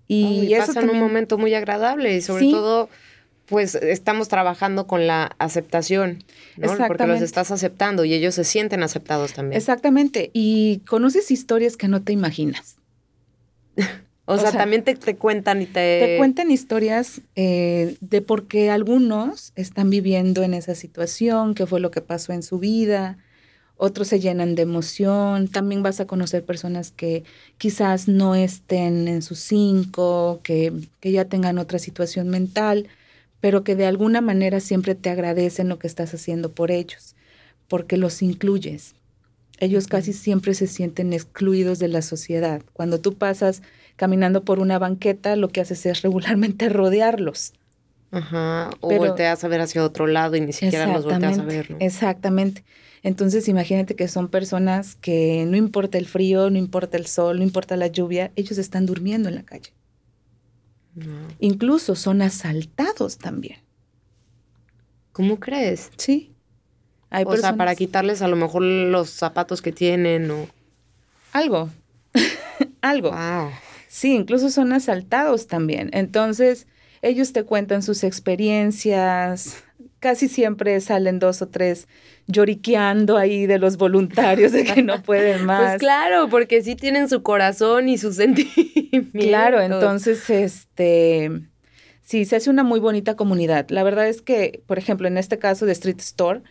Y, 0.07 0.53
eso 0.53 0.67
pasan 0.67 0.89
un 0.89 0.99
momento 0.99 1.37
muy 1.37 1.53
agradable 1.55 2.15
y 2.15 2.21
sobre 2.21 2.51
todo 2.51 2.89
pues 3.45 3.75
estamos 3.75 4.27
trabajando 4.27 4.87
con 4.87 5.07
la 5.07 5.35
aceptación, 5.37 6.23
¿no? 6.57 6.75
Porque 6.87 7.05
los 7.05 7.21
estás 7.21 7.51
aceptando 7.51 8.03
y 8.03 8.13
ellos 8.13 8.35
se 8.35 8.43
sienten 8.43 8.81
aceptados 8.81 9.33
también. 9.33 9.57
Exactamente. 9.57 10.31
Y 10.33 10.79
conoces 10.87 11.29
historias 11.31 11.77
que 11.77 11.87
no 11.87 12.01
te 12.01 12.11
imaginas. 12.11 12.77
o, 14.25 14.37
sea, 14.37 14.51
también 14.51 14.83
te, 14.83 14.95
cuentan 15.15 15.61
y 15.61 15.65
te... 15.67 15.99
Te 15.99 16.15
cuentan 16.17 16.49
historias 16.49 17.21
eh, 17.35 17.97
de 18.01 18.21
por 18.21 18.47
qué 18.47 18.71
algunos 18.71 19.53
están 19.55 19.89
viviendo 19.89 20.41
en 20.41 20.53
esa 20.55 20.73
situación, 20.73 21.53
qué 21.53 21.67
fue 21.67 21.79
lo 21.79 21.91
que 21.91 22.01
pasó 22.01 22.33
en 22.33 22.41
su 22.41 22.57
vida, 22.57 23.17
otros 23.77 24.07
se 24.07 24.19
llenan 24.19 24.55
de 24.55 24.63
emoción, 24.63 25.49
también 25.49 25.83
vas 25.83 25.99
a 25.99 26.07
conocer 26.07 26.45
personas 26.45 26.91
que 26.91 27.23
quizás 27.57 28.07
no 28.07 28.33
estén 28.33 29.07
en 29.07 29.21
sus 29.21 29.39
cinco, 29.39 30.39
que, 30.43 30.71
que 31.01 31.11
ya 31.11 31.25
tengan 31.25 31.57
otra 31.57 31.77
situación 31.77 32.29
mental, 32.29 32.87
pero 33.45 33.63
que 33.63 33.75
de 33.75 33.85
alguna 33.85 34.21
manera 34.21 34.59
siempre 34.59 34.95
te 34.95 35.11
agradecen 35.11 35.69
lo 35.69 35.77
que 35.77 35.85
estás 35.85 36.11
haciendo 36.15 36.55
por 36.55 36.71
ellos, 36.71 37.15
porque 37.67 37.95
los 37.95 38.23
incluyes. 38.23 38.95
Ellos 39.59 39.85
casi 39.85 40.13
siempre 40.13 40.55
se 40.55 40.65
sienten 40.65 41.13
excluidos 41.13 41.77
de 41.77 41.87
la 41.87 42.01
sociedad. 42.01 42.63
Cuando 42.73 42.99
tú 42.99 43.13
pasas 43.19 43.61
caminando 43.97 44.43
por 44.43 44.57
una 44.57 44.79
banqueta, 44.79 45.35
lo 45.35 45.49
que 45.49 45.61
haces 45.61 45.85
es 45.85 46.01
regularmente 46.01 46.69
rodearlos. 46.69 47.53
Ajá, 48.09 48.71
o 48.79 48.97
volteas 48.97 49.43
a 49.43 49.47
ver 49.47 49.61
hacia 49.61 49.85
otro 49.85 50.07
lado 50.07 50.35
y 50.37 50.41
ni 50.41 50.51
siquiera 50.51 50.87
los 50.87 51.05
volteas 51.05 51.37
a 51.37 51.43
ver. 51.43 51.75
Exactamente. 51.77 52.63
Entonces 53.03 53.47
imagínate 53.47 53.95
que 53.95 54.07
son 54.07 54.29
personas 54.29 54.95
que 54.95 55.45
no 55.47 55.55
importa 55.55 55.99
el 55.99 56.07
frío, 56.07 56.49
no 56.49 56.57
importa 56.57 56.97
el 56.97 57.05
sol, 57.05 57.37
no 57.37 57.43
importa 57.43 57.77
la 57.77 57.85
lluvia, 57.85 58.31
ellos 58.35 58.57
están 58.57 58.87
durmiendo 58.87 59.29
en 59.29 59.35
la 59.35 59.43
calle. 59.43 59.71
Incluso 61.39 61.95
son 61.95 62.21
asaltados 62.21 63.17
también. 63.17 63.59
¿Cómo 65.11 65.39
crees? 65.39 65.91
Sí. 65.97 66.33
Hay 67.09 67.23
o 67.25 67.37
sea, 67.37 67.55
para 67.55 67.75
quitarles 67.75 68.21
a 68.21 68.27
lo 68.27 68.35
mejor 68.35 68.63
los 68.63 69.09
zapatos 69.09 69.61
que 69.61 69.71
tienen 69.71 70.29
o... 70.31 70.47
Algo. 71.31 71.69
Algo. 72.81 73.11
Wow. 73.11 73.51
Sí, 73.87 74.13
incluso 74.13 74.49
son 74.49 74.73
asaltados 74.73 75.47
también. 75.47 75.89
Entonces, 75.93 76.67
ellos 77.01 77.31
te 77.33 77.43
cuentan 77.43 77.83
sus 77.83 78.03
experiencias, 78.03 79.63
casi 79.99 80.27
siempre 80.27 80.79
salen 80.81 81.19
dos 81.19 81.41
o 81.41 81.47
tres 81.47 81.87
lloriqueando 82.27 83.17
ahí 83.17 83.45
de 83.45 83.59
los 83.59 83.77
voluntarios 83.77 84.51
de 84.51 84.63
que 84.63 84.81
no 84.81 85.01
pueden 85.03 85.37
pues 85.37 85.45
más. 85.45 85.71
Pues 85.71 85.79
claro, 85.79 86.29
porque 86.29 86.61
sí 86.61 86.75
tienen 86.75 87.09
su 87.09 87.23
corazón 87.23 87.89
y 87.89 87.97
sus 87.97 88.15
sentimientos. 88.17 89.11
Claro, 89.23 89.61
entonces, 89.61 90.29
este, 90.29 91.31
sí, 92.01 92.25
se 92.25 92.35
hace 92.35 92.49
una 92.49 92.63
muy 92.63 92.79
bonita 92.79 93.15
comunidad. 93.15 93.69
La 93.69 93.83
verdad 93.83 94.07
es 94.07 94.21
que, 94.21 94.61
por 94.65 94.77
ejemplo, 94.77 95.07
en 95.07 95.17
este 95.17 95.39
caso 95.39 95.65
de 95.65 95.73
Street 95.73 95.99
Store, 95.99 96.41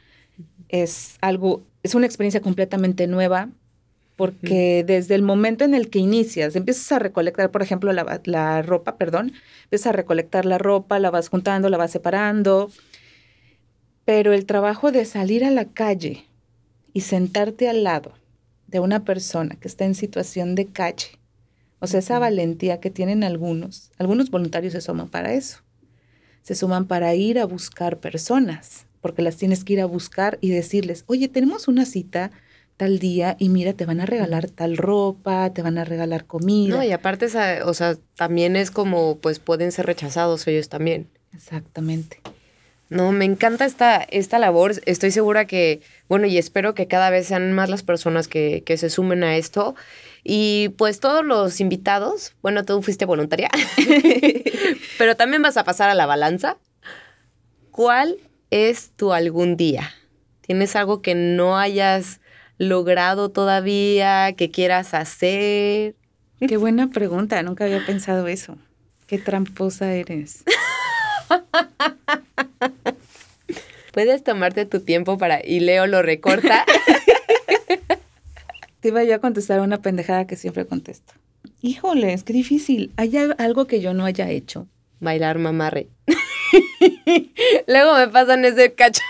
es 0.69 1.17
algo, 1.21 1.63
es 1.83 1.95
una 1.95 2.07
experiencia 2.07 2.41
completamente 2.41 3.07
nueva 3.07 3.51
porque 4.17 4.85
desde 4.87 5.17
el 5.17 5.23
momento 5.23 5.65
en 5.65 5.75
el 5.75 5.91
que 5.91 5.99
inicias, 5.99 6.55
empiezas 6.55 6.91
a 6.93 6.99
recolectar, 7.01 7.51
por 7.51 7.63
ejemplo, 7.63 7.93
la, 7.93 8.21
la, 8.25 8.63
ropa, 8.63 8.97
perdón, 8.97 9.33
empiezas 9.65 9.89
a 9.89 9.93
recolectar 9.93 10.45
la 10.45 10.59
ropa, 10.59 10.99
la 11.01 11.11
vas 11.11 11.29
juntando, 11.29 11.69
la 11.69 11.79
vas 11.79 11.91
separando, 11.91 12.71
pero 14.05 14.33
el 14.33 14.47
trabajo 14.47 14.93
de 14.93 15.05
salir 15.05 15.45
a 15.45 15.51
la 15.51 15.67
calle 15.67 16.25
y 16.93 17.03
sentarte 17.03 17.69
al 17.69 17.85
lado 17.85 18.13
de 18.67 18.81
una 18.81 19.05
persona 19.05 19.57
que 19.57 19.69
está 19.69 19.85
en 19.85 19.95
situación 19.95 20.55
de 20.55 20.67
calle, 20.67 21.19
o 21.81 21.87
sea, 21.87 22.01
esa 22.01 22.19
valentía 22.19 22.81
que 22.81 22.91
tienen 22.91 23.25
algunos, 23.25 23.91
algunos 23.99 24.31
voluntarios 24.31 24.73
se 24.73 24.81
suman 24.81 25.09
para 25.09 25.35
eso, 25.35 25.59
se 26.43 26.55
suman 26.55 26.87
para 26.87 27.15
ir 27.15 27.39
a 27.39 27.45
buscar 27.45 27.99
personas, 27.99 28.87
porque 29.01 29.23
las 29.23 29.37
tienes 29.37 29.65
que 29.65 29.75
ir 29.75 29.81
a 29.81 29.87
buscar 29.87 30.39
y 30.41 30.51
decirles, 30.51 31.05
oye, 31.07 31.29
tenemos 31.29 31.69
una 31.69 31.85
cita 31.85 32.31
tal 32.77 32.99
día 32.99 33.37
y 33.39 33.49
mira, 33.49 33.73
te 33.73 33.87
van 33.87 34.01
a 34.01 34.07
regalar 34.07 34.51
tal 34.51 34.77
ropa, 34.77 35.53
te 35.53 35.63
van 35.63 35.79
a 35.79 35.85
regalar 35.85 36.27
comida. 36.27 36.77
No, 36.77 36.83
y 36.83 36.91
aparte, 36.91 37.27
o 37.65 37.75
sea, 37.75 37.97
también 38.17 38.57
es 38.57 38.71
como, 38.71 39.19
pues 39.19 39.39
pueden 39.39 39.73
ser 39.73 39.87
rechazados 39.87 40.47
ellos 40.47 40.69
también. 40.69 41.09
Exactamente. 41.35 42.21
No, 42.91 43.13
me 43.13 43.25
encanta 43.25 43.65
esta, 43.65 43.97
esta 43.97 44.39
labor. 44.39 44.75
Estoy 44.85 45.11
segura 45.11 45.47
que, 45.47 45.81
bueno, 46.09 46.27
y 46.27 46.39
espero 46.39 46.75
que 46.75 46.87
cada 46.87 47.11
vez 47.11 47.27
sean 47.29 47.53
más 47.53 47.71
las 47.71 47.83
personas 47.83 48.29
que, 48.29 48.63
que 48.65 48.77
se 48.77 48.91
sumen 48.91 49.25
a 49.25 49.37
esto. 49.37 49.75
Y 50.23 50.71
pues 50.79 51.01
todos 51.01 51.25
los 51.25 51.61
invitados, 51.61 52.35
bueno, 52.43 52.65
tú 52.65 52.81
fuiste 52.83 53.05
voluntaria, 53.05 53.51
pero 54.99 55.17
también 55.17 55.43
vas 55.43 55.59
a 55.59 55.65
pasar 55.65 55.91
a 55.91 55.95
la 55.95 56.07
balanza. 56.07 56.57
¿Cuál 57.71 58.17
es 58.51 58.93
tu 58.97 59.13
algún 59.13 59.57
día? 59.57 59.91
¿Tienes 60.41 60.77
algo 60.77 61.03
que 61.03 61.15
no 61.15 61.59
hayas 61.59 62.21
logrado 62.57 63.31
todavía, 63.31 64.33
que 64.35 64.51
quieras 64.51 64.95
hacer? 64.95 65.95
Qué 66.47 66.57
buena 66.57 66.89
pregunta, 66.91 67.43
nunca 67.43 67.65
había 67.65 67.85
pensado 67.85 68.27
eso. 68.27 68.57
Qué 69.07 69.19
tramposa 69.19 69.93
eres. 69.93 70.45
Puedes 73.95 74.23
tomarte 74.25 74.67
tu 74.67 74.81
tiempo 74.81 75.19
para 75.19 75.41
y 75.47 75.61
Leo 75.61 75.87
lo 75.87 76.03
recorta. 76.03 76.67
Te 78.81 78.89
iba 78.89 79.05
yo 79.05 79.15
a 79.15 79.21
contestar 79.21 79.61
una 79.61 79.83
pendejada 79.83 80.27
que 80.27 80.35
siempre 80.35 80.67
contesto. 80.67 81.15
Híjole, 81.63 82.13
es 82.13 82.25
que 82.25 82.33
difícil. 82.33 82.93
¿Hay 82.97 83.17
algo 83.17 83.69
que 83.69 83.81
yo 83.81 83.95
no 83.95 84.05
haya 84.05 84.29
hecho? 84.29 84.67
Bailar 84.99 85.39
mamarre. 85.39 85.87
Luego 87.69 87.97
me 87.97 88.09
pasan 88.09 88.45
ese 88.45 88.75
cacho. 88.75 89.01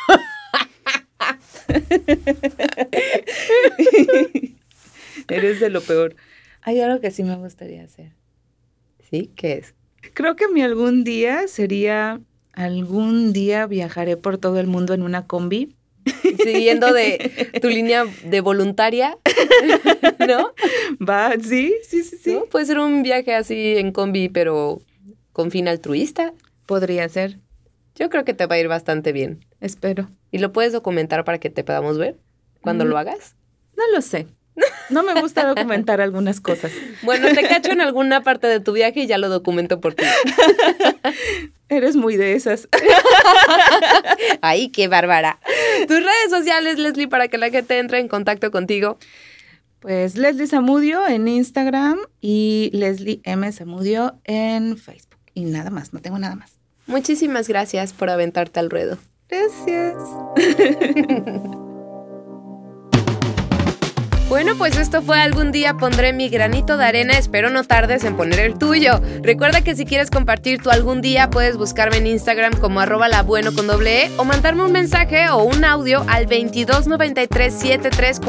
Eres 5.29 5.61
de 5.61 5.71
lo 5.71 5.81
peor. 5.81 6.15
Hay 6.61 6.81
algo 6.81 7.01
que 7.01 7.11
sí 7.11 7.25
me 7.25 7.37
gustaría 7.37 7.85
hacer. 7.85 8.13
¿Sí? 9.11 9.33
¿Qué 9.35 9.55
es? 9.55 9.73
Creo 10.13 10.37
que 10.37 10.49
mi 10.49 10.61
algún 10.61 11.05
día 11.05 11.49
sería, 11.49 12.21
algún 12.55 13.33
día 13.33 13.67
viajaré 13.67 14.17
por 14.17 14.39
todo 14.39 14.59
el 14.61 14.67
mundo 14.67 14.95
en 14.95 15.03
una 15.03 15.27
combi. 15.27 15.75
Siguiendo 16.43 16.93
de 16.93 17.51
tu 17.63 17.69
línea 17.69 18.05
de 18.25 18.41
voluntaria, 18.43 19.17
¿no? 20.29 20.53
Va, 21.01 21.33
sí, 21.41 21.75
sí, 21.83 22.05
sí, 22.05 22.19
sí. 22.23 22.39
Puede 22.51 22.67
ser 22.67 22.79
un 22.79 23.03
viaje 23.03 23.35
así 23.35 23.79
en 23.79 23.91
combi, 23.91 24.29
pero 24.29 24.83
con 25.33 25.51
fin 25.51 25.67
altruista. 25.67 26.35
Podría 26.67 27.09
ser. 27.09 27.39
Yo 27.95 28.11
creo 28.11 28.25
que 28.25 28.35
te 28.35 28.47
va 28.47 28.57
a 28.57 28.59
ir 28.59 28.69
bastante 28.69 29.13
bien. 29.13 29.45
Espero. 29.61 30.11
¿Y 30.31 30.39
lo 30.39 30.53
puedes 30.53 30.73
documentar 30.73 31.25
para 31.25 31.39
que 31.39 31.49
te 31.49 31.65
podamos 31.65 31.97
ver 31.97 32.19
cuando 32.61 32.85
lo 32.85 32.99
hagas? 32.99 33.37
No 33.77 33.85
lo 33.95 34.03
sé. 34.03 34.27
No 34.91 35.03
me 35.03 35.21
gusta 35.21 35.47
documentar 35.47 36.01
algunas 36.01 36.41
cosas. 36.41 36.73
Bueno, 37.03 37.29
te 37.35 37.43
cacho 37.43 37.73
en 37.73 37.81
alguna 37.81 38.23
parte 38.23 38.47
de 38.47 38.61
tu 38.61 38.73
viaje 38.73 39.01
y 39.01 39.07
ya 39.07 39.19
lo 39.19 39.29
documento 39.29 39.81
por 39.81 39.95
ti. 39.95 40.05
Eres 41.69 41.97
muy 41.97 42.17
de 42.17 42.35
esas. 42.35 42.69
Ay, 44.43 44.69
qué 44.69 44.89
bárbara. 44.89 45.41
Tus 45.89 45.99
redes 45.99 46.31
sociales, 46.31 46.79
Leslie, 46.79 47.09
para 47.09 47.29
que 47.29 47.39
la 47.39 47.51
gente 47.51 47.79
entre 47.79 47.99
en 47.99 48.09
contacto 48.09 48.51
contigo. 48.51 48.99
Pues 49.81 50.17
Leslie 50.17 50.47
Zamudio 50.47 51.07
en 51.07 51.29
Instagram 51.29 51.99
y 52.21 52.71
Leslie 52.73 53.21
M. 53.25 53.51
Zamudio 53.53 54.19
en 54.25 54.79
Facebook. 54.79 55.21
Y 55.35 55.45
nada 55.45 55.71
más, 55.71 55.93
no 55.93 56.01
tengo 56.01 56.19
nada 56.19 56.37
más. 56.37 56.59
Muchísimas 56.87 57.49
gracias 57.49 57.93
por 57.93 58.11
aventarte 58.11 58.61
al 58.61 58.71
ruedo. 58.71 58.99
Gracias. 59.29 59.97
Bueno, 64.35 64.57
pues 64.59 64.77
esto 64.77 65.01
fue 65.01 65.21
algún 65.21 65.53
día 65.53 65.75
pondré 65.75 66.13
mi 66.13 66.29
granito 66.29 66.77
de 66.77 66.85
arena, 66.85 67.17
espero 67.17 67.51
no 67.51 67.63
tardes 67.63 68.03
en 68.03 68.17
poner 68.17 68.41
el 68.41 68.59
tuyo. 68.59 69.01
Recuerda 69.23 69.61
que 69.61 69.77
si 69.77 69.85
quieres 69.85 70.11
compartir 70.11 70.61
tu 70.61 70.71
algún 70.71 71.01
día 71.01 71.31
puedes 71.31 71.57
buscarme 71.57 71.99
en 71.99 72.09
Instagram 72.09 72.57
como 72.57 72.81
arroba 72.81 73.07
la 73.07 73.23
bueno 73.23 73.55
con 73.55 73.69
doble 73.69 74.07
e 74.07 74.11
o 74.17 74.25
mandarme 74.25 74.65
un 74.65 74.73
mensaje 74.73 75.29
o 75.29 75.45
un 75.45 75.65
audio 75.65 76.05
al 76.09 76.27
2293 76.27 77.55
73 77.55 78.21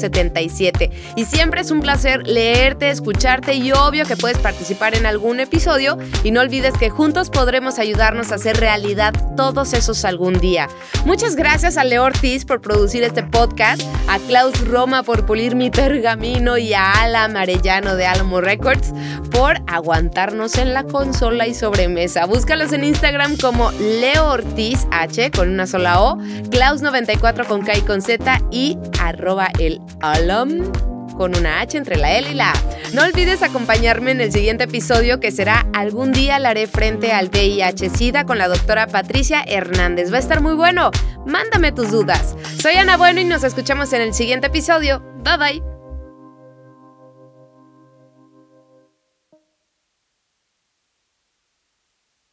77. 0.00 0.90
Y 1.16 1.26
siempre 1.26 1.60
es 1.60 1.70
un 1.70 1.82
placer 1.82 2.26
leerte, 2.26 2.88
escucharte 2.88 3.52
y 3.56 3.72
obvio 3.72 4.06
que 4.06 4.16
puedes 4.16 4.38
participar 4.38 4.96
en 4.96 5.04
algún 5.04 5.40
episodio 5.40 5.98
y 6.24 6.30
no 6.30 6.40
olvides 6.40 6.78
que 6.78 6.88
juntos 6.88 7.28
podremos 7.28 7.78
ayudarnos 7.78 8.32
a 8.32 8.36
hacer 8.36 8.56
realidad 8.56 9.12
todos 9.36 9.74
esos 9.74 10.06
algún 10.06 10.40
día. 10.40 10.68
Muchas 11.04 11.36
gracias 11.36 11.76
a 11.76 11.84
Leo 11.84 12.04
Ortiz 12.04 12.46
por 12.46 12.62
producir 12.62 13.02
este 13.02 13.22
podcast, 13.22 13.82
a 14.08 14.18
Klaus 14.20 14.66
Roma 14.66 15.02
por 15.02 15.25
pulir 15.26 15.56
mi 15.56 15.70
pergamino 15.70 16.56
y 16.56 16.72
a 16.72 17.02
Ala 17.02 17.28
Marellano 17.28 17.96
de 17.96 18.06
Alamo 18.06 18.40
Records 18.40 18.92
por 19.30 19.56
aguantarnos 19.66 20.56
en 20.56 20.72
la 20.72 20.84
consola 20.84 21.46
y 21.46 21.54
sobremesa. 21.54 22.26
Búscalos 22.26 22.72
en 22.72 22.84
Instagram 22.84 23.36
como 23.36 23.70
Leo 23.72 24.30
Ortiz 24.30 24.86
H 24.92 25.30
con 25.32 25.50
una 25.50 25.66
sola 25.66 26.00
O, 26.00 26.16
Klaus94 26.16 27.46
con 27.46 27.62
K 27.62 27.78
y 27.78 27.80
con 27.82 28.00
Z 28.00 28.40
y 28.50 28.78
arroba 29.00 29.48
el 29.58 29.80
alum 30.00 30.95
con 31.16 31.36
una 31.36 31.60
H 31.60 31.76
entre 31.76 31.96
la 31.96 32.16
L 32.16 32.30
y 32.30 32.34
la 32.34 32.50
A. 32.50 32.54
No 32.92 33.02
olvides 33.02 33.42
acompañarme 33.42 34.12
en 34.12 34.20
el 34.20 34.32
siguiente 34.32 34.64
episodio 34.64 35.20
que 35.20 35.32
será 35.32 35.66
Algún 35.74 36.12
día 36.12 36.38
la 36.38 36.50
haré 36.50 36.66
frente 36.66 37.12
al 37.12 37.30
VIH-Sida 37.30 38.24
con 38.24 38.38
la 38.38 38.48
doctora 38.48 38.86
Patricia 38.86 39.42
Hernández. 39.46 40.12
Va 40.12 40.16
a 40.16 40.20
estar 40.20 40.40
muy 40.40 40.54
bueno. 40.54 40.90
Mándame 41.26 41.72
tus 41.72 41.90
dudas. 41.90 42.36
Soy 42.60 42.74
Ana 42.74 42.96
Bueno 42.96 43.20
y 43.20 43.24
nos 43.24 43.44
escuchamos 43.44 43.92
en 43.92 44.02
el 44.02 44.14
siguiente 44.14 44.46
episodio. 44.46 45.02
Bye 45.24 45.36
bye. 45.38 45.75